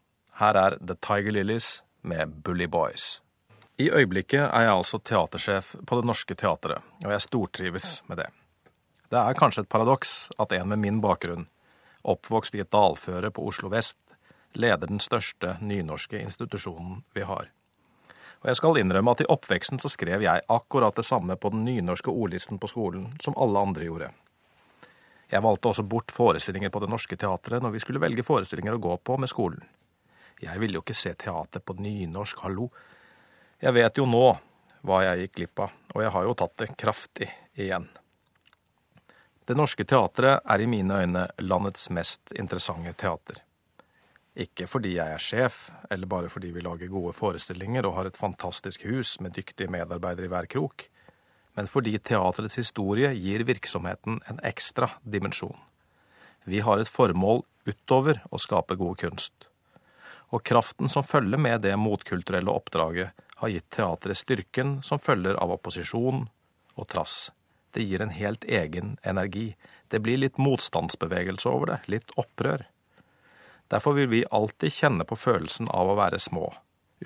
Her 0.40 0.56
er 0.56 0.78
The 0.80 0.94
Tiger 0.96 1.34
Lilies 1.36 1.82
med 2.00 2.28
Bully 2.42 2.64
Boys. 2.66 3.20
I 3.76 3.90
øyeblikket 3.90 4.40
er 4.40 4.62
jeg 4.64 4.72
altså 4.72 4.98
teatersjef 4.98 5.74
på 5.86 5.96
Det 5.98 6.06
Norske 6.08 6.34
Teatret, 6.34 6.80
og 7.04 7.10
jeg 7.12 7.20
stortrives 7.20 7.88
med 8.08 8.22
det. 8.22 8.26
Det 9.12 9.18
er 9.20 9.36
kanskje 9.36 9.66
et 9.66 9.68
paradoks 9.68 10.30
at 10.40 10.52
en 10.56 10.68
med 10.68 10.80
min 10.80 11.00
bakgrunn, 11.04 11.44
oppvokst 12.08 12.56
i 12.56 12.62
et 12.64 12.70
dalføre 12.72 13.28
på 13.30 13.44
Oslo 13.50 13.68
vest, 13.68 13.98
leder 14.56 14.88
den 14.88 15.02
største 15.04 15.58
nynorske 15.60 16.16
institusjonen 16.22 17.02
vi 17.12 17.26
har. 17.28 17.50
Og 18.40 18.48
jeg 18.48 18.56
skal 18.56 18.80
innrømme 18.80 19.12
at 19.12 19.20
i 19.20 19.28
oppveksten 19.28 19.82
så 19.82 19.90
skrev 19.92 20.24
jeg 20.24 20.46
akkurat 20.48 20.96
det 20.96 21.04
samme 21.04 21.36
på 21.36 21.50
den 21.52 21.66
nynorske 21.68 22.08
ordlisten 22.08 22.56
på 22.56 22.70
skolen 22.72 23.10
som 23.20 23.36
alle 23.36 23.60
andre 23.60 23.90
gjorde. 23.90 24.08
Jeg 25.30 25.44
valgte 25.44 25.68
også 25.68 25.84
bort 25.84 26.16
forestillinger 26.16 26.72
på 26.72 26.80
Det 26.80 26.88
Norske 26.88 27.20
Teatret 27.20 27.60
når 27.60 27.76
vi 27.76 27.84
skulle 27.84 28.00
velge 28.00 28.24
forestillinger 28.24 28.80
å 28.80 28.82
gå 28.88 28.96
på 29.04 29.20
med 29.20 29.28
skolen. 29.28 29.60
Jeg 30.40 30.60
ville 30.60 30.78
jo 30.78 30.84
ikke 30.84 30.96
se 30.96 31.12
teater 31.20 31.60
på 31.60 31.76
nynorsk, 31.76 32.44
hallo. 32.46 32.70
Jeg 33.60 33.76
vet 33.76 33.98
jo 34.00 34.06
nå 34.08 34.26
hva 34.88 35.02
jeg 35.04 35.26
gikk 35.26 35.34
glipp 35.36 35.64
av, 35.66 35.74
og 35.92 36.04
jeg 36.04 36.12
har 36.14 36.28
jo 36.28 36.36
tatt 36.40 36.54
det 36.62 36.70
kraftig 36.80 37.28
igjen. 37.60 37.88
Det 39.44 39.56
Norske 39.58 39.84
Teatret 39.84 40.46
er 40.46 40.62
i 40.62 40.68
mine 40.70 41.02
øyne 41.02 41.26
landets 41.42 41.90
mest 41.92 42.32
interessante 42.38 42.94
teater. 42.96 43.42
Ikke 44.40 44.68
fordi 44.70 44.94
jeg 44.94 45.12
er 45.12 45.20
sjef, 45.20 45.58
eller 45.90 46.08
bare 46.08 46.30
fordi 46.32 46.52
vi 46.54 46.62
lager 46.64 46.88
gode 46.92 47.12
forestillinger 47.18 47.88
og 47.88 47.96
har 47.98 48.08
et 48.08 48.20
fantastisk 48.20 48.86
hus 48.86 49.18
med 49.20 49.34
dyktige 49.36 49.68
medarbeidere 49.68 50.30
i 50.30 50.32
hver 50.32 50.48
krok, 50.48 50.86
men 51.58 51.68
fordi 51.68 51.96
teatrets 51.98 52.56
historie 52.62 53.10
gir 53.18 53.44
virksomheten 53.44 54.22
en 54.30 54.40
ekstra 54.46 54.92
dimensjon. 55.02 55.58
Vi 56.46 56.62
har 56.64 56.80
et 56.80 56.88
formål 56.88 57.42
utover 57.68 58.22
å 58.30 58.38
skape 58.40 58.78
god 58.80 59.02
kunst. 59.02 59.49
Og 60.30 60.42
kraften 60.46 60.88
som 60.88 61.04
følger 61.04 61.38
med 61.38 61.60
det 61.66 61.74
motkulturelle 61.76 62.50
oppdraget, 62.50 63.10
har 63.40 63.48
gitt 63.48 63.70
teatret 63.72 64.18
styrken 64.20 64.82
som 64.84 65.00
følger 65.00 65.38
av 65.40 65.52
opposisjon 65.56 66.26
og 66.74 66.88
trass. 66.88 67.30
Det 67.72 67.82
gir 67.82 68.02
en 68.02 68.12
helt 68.12 68.44
egen 68.44 68.96
energi. 69.02 69.54
Det 69.88 69.98
blir 69.98 70.20
litt 70.20 70.38
motstandsbevegelse 70.38 71.48
over 71.48 71.72
det, 71.72 71.78
litt 71.86 72.12
opprør. 72.20 72.66
Derfor 73.70 73.94
vil 73.96 74.10
vi 74.10 74.24
alltid 74.30 74.72
kjenne 74.72 75.06
på 75.06 75.16
følelsen 75.16 75.70
av 75.70 75.88
å 75.88 75.96
være 75.98 76.18
små, 76.18 76.50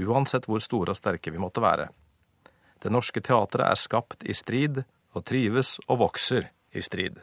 uansett 0.00 0.48
hvor 0.48 0.64
store 0.64 0.94
og 0.94 0.98
sterke 0.98 1.30
vi 1.30 1.42
måtte 1.42 1.62
være. 1.64 1.90
Det 2.82 2.92
norske 2.92 3.20
teatret 3.20 3.68
er 3.68 3.80
skapt 3.80 4.24
i 4.24 4.34
strid, 4.36 4.82
og 5.14 5.22
trives 5.24 5.76
og 5.86 6.00
vokser 6.02 6.48
i 6.74 6.82
strid. 6.82 7.20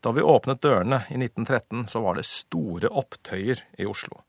Da 0.00 0.12
vi 0.14 0.22
åpnet 0.22 0.62
dørene 0.62 1.02
i 1.10 1.18
1913, 1.18 1.88
så 1.90 2.00
var 2.00 2.16
det 2.16 2.28
store 2.28 2.88
opptøyer 2.88 3.64
i 3.76 3.88
Oslo. 3.90 4.22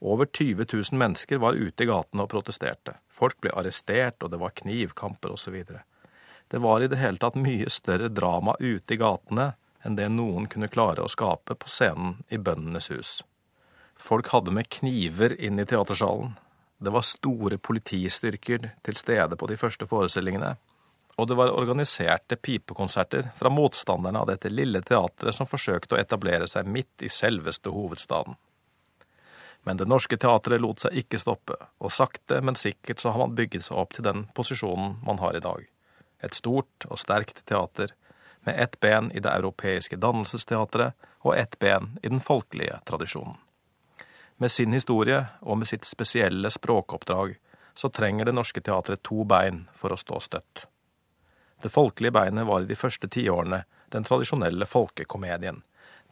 Over 0.00 0.26
20 0.26 0.66
000 0.72 0.98
mennesker 0.98 1.38
var 1.38 1.52
ute 1.56 1.84
i 1.84 1.86
gatene 1.88 2.24
og 2.26 2.30
protesterte. 2.30 2.98
Folk 3.08 3.38
ble 3.40 3.52
arrestert, 3.56 4.20
og 4.22 4.30
det 4.30 4.40
var 4.40 4.54
knivkamper 4.56 5.32
osv. 5.32 5.56
Det 6.48 6.58
var 6.62 6.82
i 6.82 6.88
det 6.88 7.00
hele 7.00 7.18
tatt 7.18 7.38
mye 7.40 7.70
større 7.72 8.08
drama 8.12 8.54
ute 8.60 8.94
i 8.94 9.00
gatene 9.00 9.54
enn 9.86 9.96
det 9.96 10.08
noen 10.12 10.48
kunne 10.50 10.68
klare 10.68 11.04
å 11.04 11.10
skape 11.10 11.54
på 11.54 11.70
scenen 11.70 12.20
i 12.28 12.38
Bøndenes 12.38 12.90
hus. 12.90 13.20
Folk 13.96 14.28
hadde 14.34 14.52
med 14.52 14.68
kniver 14.68 15.32
inn 15.40 15.58
i 15.58 15.66
teatersalen. 15.66 16.34
Det 16.78 16.92
var 16.92 17.06
store 17.06 17.56
politistyrker 17.58 18.70
til 18.84 18.98
stede 18.98 19.38
på 19.40 19.48
de 19.48 19.56
første 19.56 19.86
forestillingene, 19.88 20.56
og 21.16 21.28
det 21.30 21.36
var 21.38 21.54
organiserte 21.56 22.36
pipekonserter 22.36 23.30
fra 23.38 23.48
motstanderne 23.48 24.20
av 24.20 24.28
dette 24.28 24.52
lille 24.52 24.82
teatret 24.84 25.34
som 25.34 25.48
forsøkte 25.48 25.96
å 25.96 26.00
etablere 26.02 26.48
seg 26.50 26.68
midt 26.68 27.06
i 27.06 27.08
selveste 27.08 27.72
hovedstaden. 27.72 28.36
Men 29.66 29.76
Det 29.76 29.88
Norske 29.88 30.16
Teatret 30.16 30.62
lot 30.62 30.78
seg 30.78 30.94
ikke 31.00 31.18
stoppe, 31.18 31.56
og 31.82 31.90
sakte, 31.90 32.38
men 32.38 32.54
sikkert 32.54 33.02
så 33.02 33.10
har 33.10 33.24
man 33.24 33.34
bygget 33.34 33.66
seg 33.66 33.80
opp 33.80 33.96
til 33.96 34.04
den 34.06 34.28
posisjonen 34.34 35.00
man 35.02 35.18
har 35.18 35.34
i 35.34 35.42
dag. 35.42 35.64
Et 36.22 36.34
stort 36.34 36.86
og 36.86 37.00
sterkt 37.02 37.42
teater 37.50 37.90
med 38.46 38.62
ett 38.62 38.78
ben 38.80 39.10
i 39.10 39.18
det 39.18 39.32
europeiske 39.32 39.98
dannelsesteatret 39.98 40.94
og 41.26 41.34
ett 41.34 41.58
ben 41.58 41.96
i 42.02 42.08
den 42.08 42.22
folkelige 42.22 42.78
tradisjonen. 42.86 43.34
Med 44.38 44.52
sin 44.54 44.72
historie 44.72 45.24
og 45.42 45.58
med 45.58 45.66
sitt 45.66 45.84
spesielle 45.84 46.50
språkoppdrag 46.50 47.34
så 47.74 47.90
trenger 47.90 48.24
Det 48.24 48.34
Norske 48.38 48.60
Teatret 48.60 49.02
to 49.02 49.24
bein 49.24 49.64
for 49.74 49.92
å 49.92 49.98
stå 49.98 50.20
støtt. 50.20 50.66
Det 51.62 51.72
folkelige 51.74 52.14
beinet 52.14 52.46
var 52.46 52.62
i 52.62 52.70
de 52.70 52.78
første 52.78 53.08
tiårene 53.08 53.64
den 53.90 54.04
tradisjonelle 54.04 54.66
folkekomedien. 54.66 55.62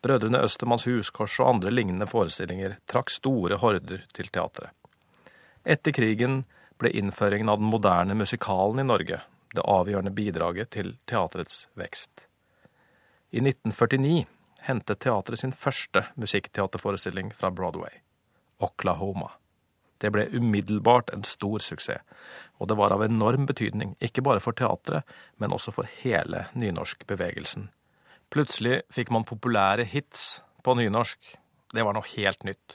Brødrene 0.05 0.43
Østermanns 0.45 0.85
huskors 0.85 1.39
og 1.41 1.55
andre 1.55 1.73
lignende 1.73 2.07
forestillinger 2.09 2.77
trakk 2.91 3.13
store 3.13 3.57
horder 3.63 4.05
til 4.13 4.29
teatret. 4.29 4.75
Etter 5.65 5.95
krigen 5.97 6.43
ble 6.77 6.91
innføringen 6.93 7.49
av 7.49 7.63
den 7.63 7.71
moderne 7.73 8.17
musikalen 8.19 8.83
i 8.83 8.89
Norge 8.89 9.23
det 9.55 9.63
avgjørende 9.71 10.11
bidraget 10.11 10.71
til 10.75 10.97
teatrets 11.07 11.69
vekst. 11.79 12.27
I 13.31 13.41
1949 13.41 14.25
hentet 14.67 15.01
teatret 15.05 15.41
sin 15.41 15.53
første 15.53 16.05
musikkteaterforestilling 16.21 17.33
fra 17.35 17.51
Broadway, 17.51 18.03
Oklahoma. 18.59 19.31
Det 19.99 20.11
ble 20.13 20.27
umiddelbart 20.35 21.13
en 21.15 21.25
stor 21.25 21.63
suksess, 21.63 22.03
og 22.59 22.69
det 22.69 22.77
var 22.79 22.93
av 22.93 23.05
enorm 23.07 23.47
betydning, 23.47 23.95
ikke 24.03 24.25
bare 24.27 24.43
for 24.43 24.57
teatret, 24.59 25.07
men 25.39 25.55
også 25.55 25.73
for 25.75 25.89
hele 26.03 26.47
nynorskbevegelsen. 26.55 27.71
Plutselig 28.35 28.81
fikk 28.91 29.13
man 29.15 29.23
populære 29.23 29.85
hits 29.87 30.43
på 30.67 30.73
nynorsk. 30.75 31.37
Det 31.71 31.85
var 31.87 31.95
noe 31.95 32.09
helt 32.17 32.43
nytt. 32.43 32.75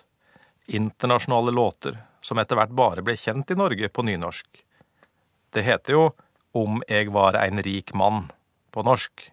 Internasjonale 0.72 1.52
låter 1.52 1.98
som 2.24 2.40
etter 2.40 2.56
hvert 2.56 2.72
bare 2.72 3.04
ble 3.04 3.18
kjent 3.20 3.52
i 3.52 3.58
Norge 3.60 3.90
på 3.92 4.06
nynorsk. 4.08 4.48
Det 5.52 5.66
heter 5.68 5.98
jo 5.98 6.06
om 6.56 6.80
eg 6.88 7.12
var 7.12 7.36
ein 7.42 7.60
rik 7.66 7.92
mann 7.92 8.30
på 8.72 8.86
norsk. 8.88 9.26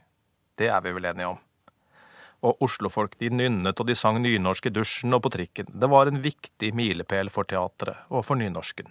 Det 0.58 0.66
er 0.66 0.82
vi 0.82 0.96
vel 0.96 1.06
enige 1.12 1.30
om. 1.30 1.38
Og 2.42 2.66
oslofolk 2.66 3.14
de 3.22 3.30
nynnet 3.30 3.78
og 3.78 3.86
de 3.86 3.94
sang 3.94 4.18
nynorsk 4.18 4.66
i 4.66 4.74
dusjen 4.74 5.14
og 5.14 5.22
på 5.28 5.34
trikken. 5.36 5.70
Det 5.70 5.90
var 5.94 6.10
en 6.10 6.24
viktig 6.26 6.72
milepæl 6.74 7.30
for 7.30 7.46
teatret 7.46 8.02
og 8.10 8.26
for 8.26 8.42
nynorsken. 8.42 8.90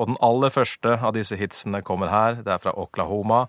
Og 0.00 0.14
den 0.14 0.20
aller 0.24 0.54
første 0.54 0.96
av 0.96 1.12
disse 1.12 1.36
hitsene 1.36 1.84
kommer 1.84 2.08
her. 2.08 2.40
Det 2.40 2.54
er 2.54 2.62
fra 2.62 2.72
Oklahoma, 2.72 3.48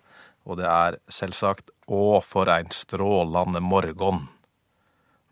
og 0.49 0.57
det 0.57 0.65
er 0.65 0.97
selvsagt 1.13 1.69
Å, 1.89 2.19
for 2.25 2.49
ein 2.49 2.69
strålande 2.73 3.61
morgon. 3.61 4.27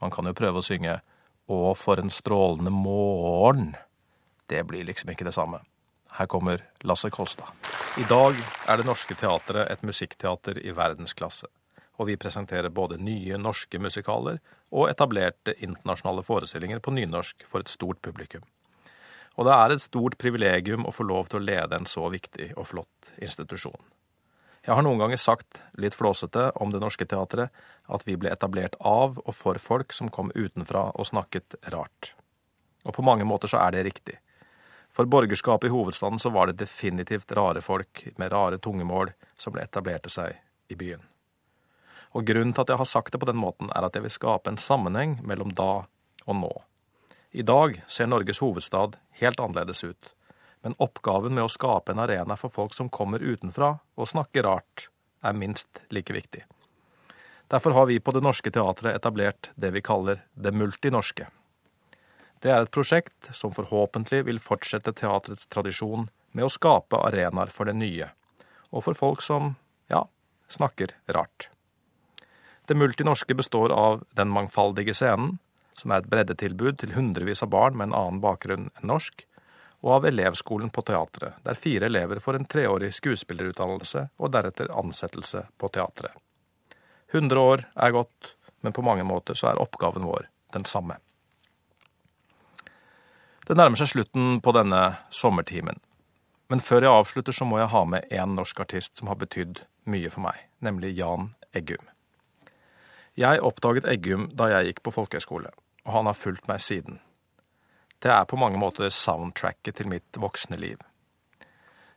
Man 0.02 0.14
kan 0.14 0.30
jo 0.30 0.34
prøve 0.38 0.62
å 0.62 0.66
synge 0.66 1.00
Å, 1.48 1.74
for 1.78 2.02
en 2.02 2.12
strålende 2.14 2.74
morgen. 2.74 3.72
Det 4.50 4.64
blir 4.70 4.86
liksom 4.88 5.12
ikke 5.14 5.28
det 5.28 5.36
samme. 5.36 5.62
Her 6.18 6.30
kommer 6.30 6.64
Lasse 6.86 7.10
Kolstad. 7.14 7.50
I 7.98 8.06
dag 8.10 8.38
er 8.70 8.78
Det 8.78 8.86
Norske 8.86 9.16
Teatret 9.18 9.72
et 9.72 9.84
musikkteater 9.86 10.62
i 10.66 10.74
verdensklasse. 10.74 11.48
og 11.98 12.06
vi 12.06 12.18
presenterer 12.18 12.70
både 12.70 13.00
nye 13.02 13.40
norske 13.42 13.80
musikaler 13.82 14.38
og 14.70 14.86
etablerte 14.86 15.56
internasjonale 15.66 16.22
forestillinger 16.22 16.78
på 16.80 16.94
nynorsk 16.94 17.42
for 17.50 17.66
et 17.66 17.74
stort 17.74 18.02
publikum. 18.06 18.44
Og 19.34 19.46
det 19.46 19.54
er 19.54 19.74
et 19.74 19.82
stort 19.82 20.18
privilegium 20.22 20.86
å 20.86 20.94
få 20.94 21.08
lov 21.10 21.32
til 21.32 21.40
å 21.40 21.48
lede 21.48 21.74
en 21.74 21.90
så 21.90 22.06
viktig 22.14 22.52
og 22.54 22.68
flott 22.70 23.10
institusjon. 23.18 23.82
Jeg 24.68 24.76
har 24.76 24.84
noen 24.84 25.00
ganger 25.00 25.16
sagt, 25.16 25.62
litt 25.80 25.96
flåsete, 25.96 26.50
om 26.60 26.74
Det 26.74 26.82
Norske 26.84 27.06
Teatret 27.08 27.56
at 27.88 28.02
vi 28.04 28.18
ble 28.20 28.34
etablert 28.34 28.74
av 28.84 29.16
og 29.24 29.32
for 29.32 29.56
folk 29.64 29.94
som 29.96 30.10
kom 30.12 30.28
utenfra 30.36 30.90
og 30.92 31.08
snakket 31.08 31.56
rart. 31.72 32.10
Og 32.84 32.92
på 32.98 33.06
mange 33.08 33.24
måter 33.24 33.48
så 33.48 33.62
er 33.64 33.72
det 33.72 33.86
riktig. 33.88 34.18
For 34.92 35.08
borgerskapet 35.08 35.70
i 35.70 35.72
hovedstaden 35.72 36.20
så 36.20 36.34
var 36.36 36.52
det 36.52 36.60
definitivt 36.60 37.32
rare 37.32 37.64
folk 37.64 38.04
med 38.20 38.34
rare 38.34 38.60
tungemål 38.60 39.14
som 39.40 39.56
ble 39.56 39.64
etablerte 39.64 40.12
seg 40.12 40.36
i 40.68 40.76
byen. 40.76 41.00
Og 42.12 42.28
grunnen 42.28 42.52
til 42.52 42.66
at 42.66 42.76
jeg 42.76 42.82
har 42.84 42.92
sagt 42.92 43.16
det 43.16 43.24
på 43.24 43.32
den 43.32 43.40
måten, 43.40 43.72
er 43.72 43.88
at 43.88 43.96
jeg 43.96 44.04
vil 44.04 44.16
skape 44.18 44.52
en 44.52 44.60
sammenheng 44.60 45.22
mellom 45.24 45.56
da 45.56 45.88
og 46.28 46.40
nå. 46.44 46.52
I 47.32 47.48
dag 47.48 47.80
ser 47.88 48.12
Norges 48.12 48.44
hovedstad 48.44 49.00
helt 49.24 49.40
annerledes 49.40 49.86
ut, 49.88 50.12
men 50.68 50.76
oppgaven 50.84 51.32
med 51.32 51.46
å 51.48 51.52
skape 51.52 51.94
en 51.94 52.02
arena 52.04 52.36
for 52.36 52.52
folk 52.52 52.74
som 52.76 52.90
kommer 52.92 53.24
utenfra 53.24 53.70
og 53.96 54.08
snakker 54.12 54.44
rart, 54.44 54.90
er 55.24 55.32
minst 55.32 55.80
like 55.96 56.12
viktig. 56.12 56.42
Derfor 57.48 57.72
har 57.72 57.86
vi 57.88 58.02
på 58.04 58.12
Det 58.12 58.20
Norske 58.20 58.52
Teatret 58.52 58.98
etablert 58.98 59.48
det 59.56 59.72
vi 59.72 59.82
kaller 59.82 60.26
Det 60.36 60.52
multinorske. 60.52 61.30
Det 62.44 62.52
er 62.52 62.66
et 62.66 62.72
prosjekt 62.76 63.30
som 63.32 63.54
forhåpentlig 63.56 64.26
vil 64.28 64.42
fortsette 64.44 64.92
teatrets 64.92 65.48
tradisjon 65.48 66.10
med 66.36 66.50
å 66.50 66.52
skape 66.52 67.00
arenaer 67.00 67.48
for 67.48 67.72
det 67.72 67.78
nye, 67.80 68.10
og 68.76 68.84
for 68.90 69.00
folk 69.06 69.24
som, 69.24 69.56
ja, 69.88 70.04
snakker 70.52 70.98
rart. 71.16 71.48
Det 72.68 72.76
multinorske 72.76 73.40
består 73.40 73.72
av 73.72 74.04
Den 74.12 74.36
mangfaldige 74.36 74.92
scenen, 74.92 75.40
som 75.80 75.96
er 75.96 76.04
et 76.04 76.12
breddetilbud 76.12 76.84
til 76.84 76.92
hundrevis 77.00 77.48
av 77.48 77.56
barn 77.56 77.80
med 77.80 77.88
en 77.94 78.00
annen 78.04 78.20
bakgrunn 78.20 78.68
enn 78.76 78.92
norsk, 78.92 79.24
og 79.82 79.92
av 79.94 80.08
Elevskolen 80.10 80.70
på 80.74 80.82
teatret, 80.82 81.38
der 81.46 81.60
fire 81.60 81.86
elever 81.86 82.20
får 82.20 82.40
en 82.40 82.48
treårig 82.50 82.94
skuespillerutdannelse 82.98 84.08
og 84.18 84.32
deretter 84.34 84.74
ansettelse 84.74 85.46
på 85.58 85.70
teatret. 85.74 86.16
Hundre 87.14 87.40
år 87.40 87.66
er 87.76 87.94
gått, 87.96 88.34
men 88.62 88.74
på 88.74 88.84
mange 88.84 89.06
måter 89.08 89.38
så 89.38 89.52
er 89.52 89.62
oppgaven 89.62 90.08
vår 90.08 90.28
den 90.54 90.66
samme. 90.66 90.98
Det 93.48 93.56
nærmer 93.56 93.80
seg 93.80 93.94
slutten 93.94 94.42
på 94.44 94.52
denne 94.52 94.82
sommertimen. 95.14 95.80
Men 96.52 96.64
før 96.64 96.84
jeg 96.84 96.92
avslutter, 96.92 97.36
så 97.36 97.46
må 97.48 97.60
jeg 97.62 97.72
ha 97.72 97.84
med 97.88 98.08
én 98.12 98.36
norsk 98.36 98.60
artist 98.64 99.00
som 99.00 99.08
har 99.12 99.20
betydd 99.20 99.62
mye 99.88 100.12
for 100.12 100.24
meg, 100.26 100.48
nemlig 100.64 100.94
Jan 100.98 101.34
Eggum. 101.56 101.88
Jeg 103.18 103.42
oppdaget 103.44 103.88
Eggum 103.88 104.28
da 104.36 104.50
jeg 104.52 104.72
gikk 104.72 104.84
på 104.84 104.94
folkehøyskole, 104.96 105.52
og 105.88 105.96
han 105.96 106.10
har 106.12 106.20
fulgt 106.20 106.48
meg 106.52 106.60
siden. 106.64 107.00
Det 108.00 108.12
er 108.14 108.26
på 108.30 108.38
mange 108.38 108.60
måter 108.62 108.90
soundtracket 108.94 109.80
til 109.80 109.90
mitt 109.90 110.20
voksne 110.22 110.60
liv. 110.60 110.82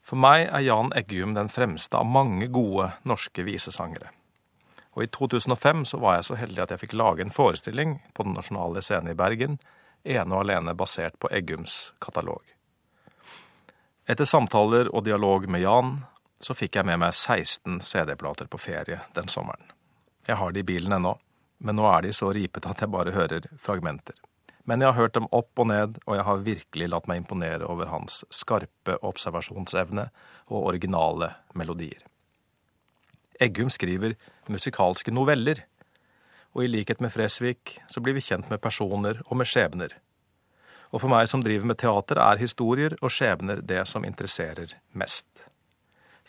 For 0.02 0.16
meg 0.16 0.46
er 0.48 0.64
Jan 0.64 0.94
Eggum 0.96 1.34
den 1.36 1.50
fremste 1.52 2.00
av 2.00 2.08
mange 2.08 2.48
gode 2.48 2.88
norske 3.04 3.44
visesangere. 3.44 4.08
Og 4.96 5.04
i 5.04 5.10
2005 5.12 5.84
så 5.92 6.00
var 6.02 6.16
jeg 6.16 6.26
så 6.30 6.38
heldig 6.40 6.62
at 6.64 6.72
jeg 6.74 6.82
fikk 6.84 6.96
lage 6.98 7.22
en 7.22 7.34
forestilling 7.34 8.00
på 8.16 8.26
Den 8.26 8.34
nasjonale 8.34 8.82
scene 8.82 9.12
i 9.12 9.18
Bergen, 9.18 9.58
ene 10.02 10.34
og 10.34 10.46
alene 10.46 10.74
basert 10.74 11.18
på 11.20 11.30
Eggums 11.30 11.92
katalog. 12.00 12.42
Etter 14.10 14.26
samtaler 14.26 14.88
og 14.90 15.04
dialog 15.06 15.46
med 15.46 15.62
Jan 15.62 15.92
så 16.40 16.56
fikk 16.56 16.80
jeg 16.80 16.88
med 16.88 16.98
meg 17.04 17.14
16 17.14 17.78
CD-plater 17.84 18.48
på 18.50 18.58
ferie 18.58 18.98
den 19.14 19.28
sommeren. 19.28 19.68
Jeg 20.26 20.40
har 20.40 20.52
de 20.52 20.64
i 20.64 20.66
bilen 20.66 20.96
ennå, 20.96 21.14
men 21.60 21.76
nå 21.76 21.86
er 21.92 22.08
de 22.08 22.16
så 22.16 22.32
ripete 22.32 22.72
at 22.72 22.80
jeg 22.80 22.90
bare 22.90 23.14
hører 23.14 23.46
fragmenter. 23.60 24.16
Men 24.70 24.84
jeg 24.84 24.92
har 24.92 25.00
hørt 25.00 25.16
dem 25.16 25.26
opp 25.34 25.58
og 25.58 25.66
ned, 25.66 25.96
og 26.06 26.14
jeg 26.14 26.24
har 26.28 26.44
virkelig 26.46 26.86
latt 26.92 27.08
meg 27.10 27.24
imponere 27.24 27.66
over 27.66 27.90
hans 27.90 28.20
skarpe 28.30 29.00
observasjonsevne 29.02 30.04
og 30.46 30.68
originale 30.70 31.32
melodier. 31.58 32.04
Eggum 33.42 33.72
skriver 33.72 34.14
musikalske 34.46 35.10
noveller, 35.10 35.64
og 36.54 36.62
i 36.62 36.70
likhet 36.70 37.02
med 37.02 37.10
Fresvik 37.10 37.80
så 37.90 38.02
blir 38.04 38.14
vi 38.14 38.22
kjent 38.22 38.46
med 38.52 38.62
personer 38.62 39.18
og 39.26 39.40
med 39.40 39.50
skjebner. 39.50 39.96
Og 40.90 41.02
for 41.02 41.10
meg 41.10 41.26
som 41.30 41.42
driver 41.42 41.66
med 41.70 41.78
teater, 41.82 42.22
er 42.22 42.38
historier 42.38 42.94
og 43.00 43.10
skjebner 43.14 43.62
det 43.66 43.82
som 43.90 44.06
interesserer 44.06 44.76
mest. 44.94 45.26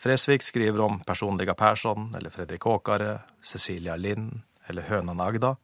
Fresvik 0.01 0.41
skriver 0.41 0.81
om 0.81 1.01
personliga 1.05 1.53
Persson 1.53 2.15
eller 2.17 2.33
Fredrik 2.33 2.65
Åkare, 2.65 3.19
Cecilia 3.45 3.97
Lind 4.01 4.41
eller 4.69 4.89
hønan 4.89 5.21
Agda. 5.21 5.59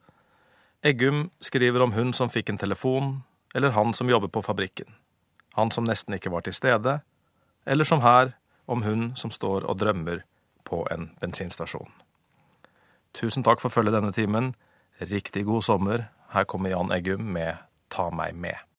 Eggum 0.84 1.30
skriver 1.42 1.82
om 1.82 1.92
hun 1.92 2.14
som 2.14 2.30
fikk 2.30 2.50
en 2.50 2.60
telefon, 2.62 3.24
eller 3.56 3.74
han 3.74 3.94
som 3.94 4.10
jobber 4.10 4.28
på 4.28 4.44
fabrikken. 4.46 4.94
Han 5.58 5.72
som 5.72 5.88
nesten 5.90 6.14
ikke 6.14 6.30
var 6.30 6.46
til 6.46 6.54
stede, 6.54 7.00
eller 7.66 7.88
som 7.88 8.02
her, 8.02 8.36
om 8.68 8.84
hun 8.84 9.16
som 9.16 9.32
står 9.32 9.66
og 9.66 9.80
drømmer 9.80 10.22
på 10.68 10.84
en 10.92 11.10
bensinstasjon. 11.22 11.90
Tusen 13.18 13.44
takk 13.44 13.64
for 13.64 13.74
følget 13.74 13.96
denne 13.98 14.14
timen. 14.14 14.54
Riktig 15.02 15.46
god 15.48 15.64
sommer. 15.66 16.10
Her 16.30 16.44
kommer 16.44 16.70
Jan 16.70 16.92
Eggum 16.94 17.26
med 17.34 17.58
Ta 17.90 18.10
meg 18.12 18.36
med. 18.36 18.68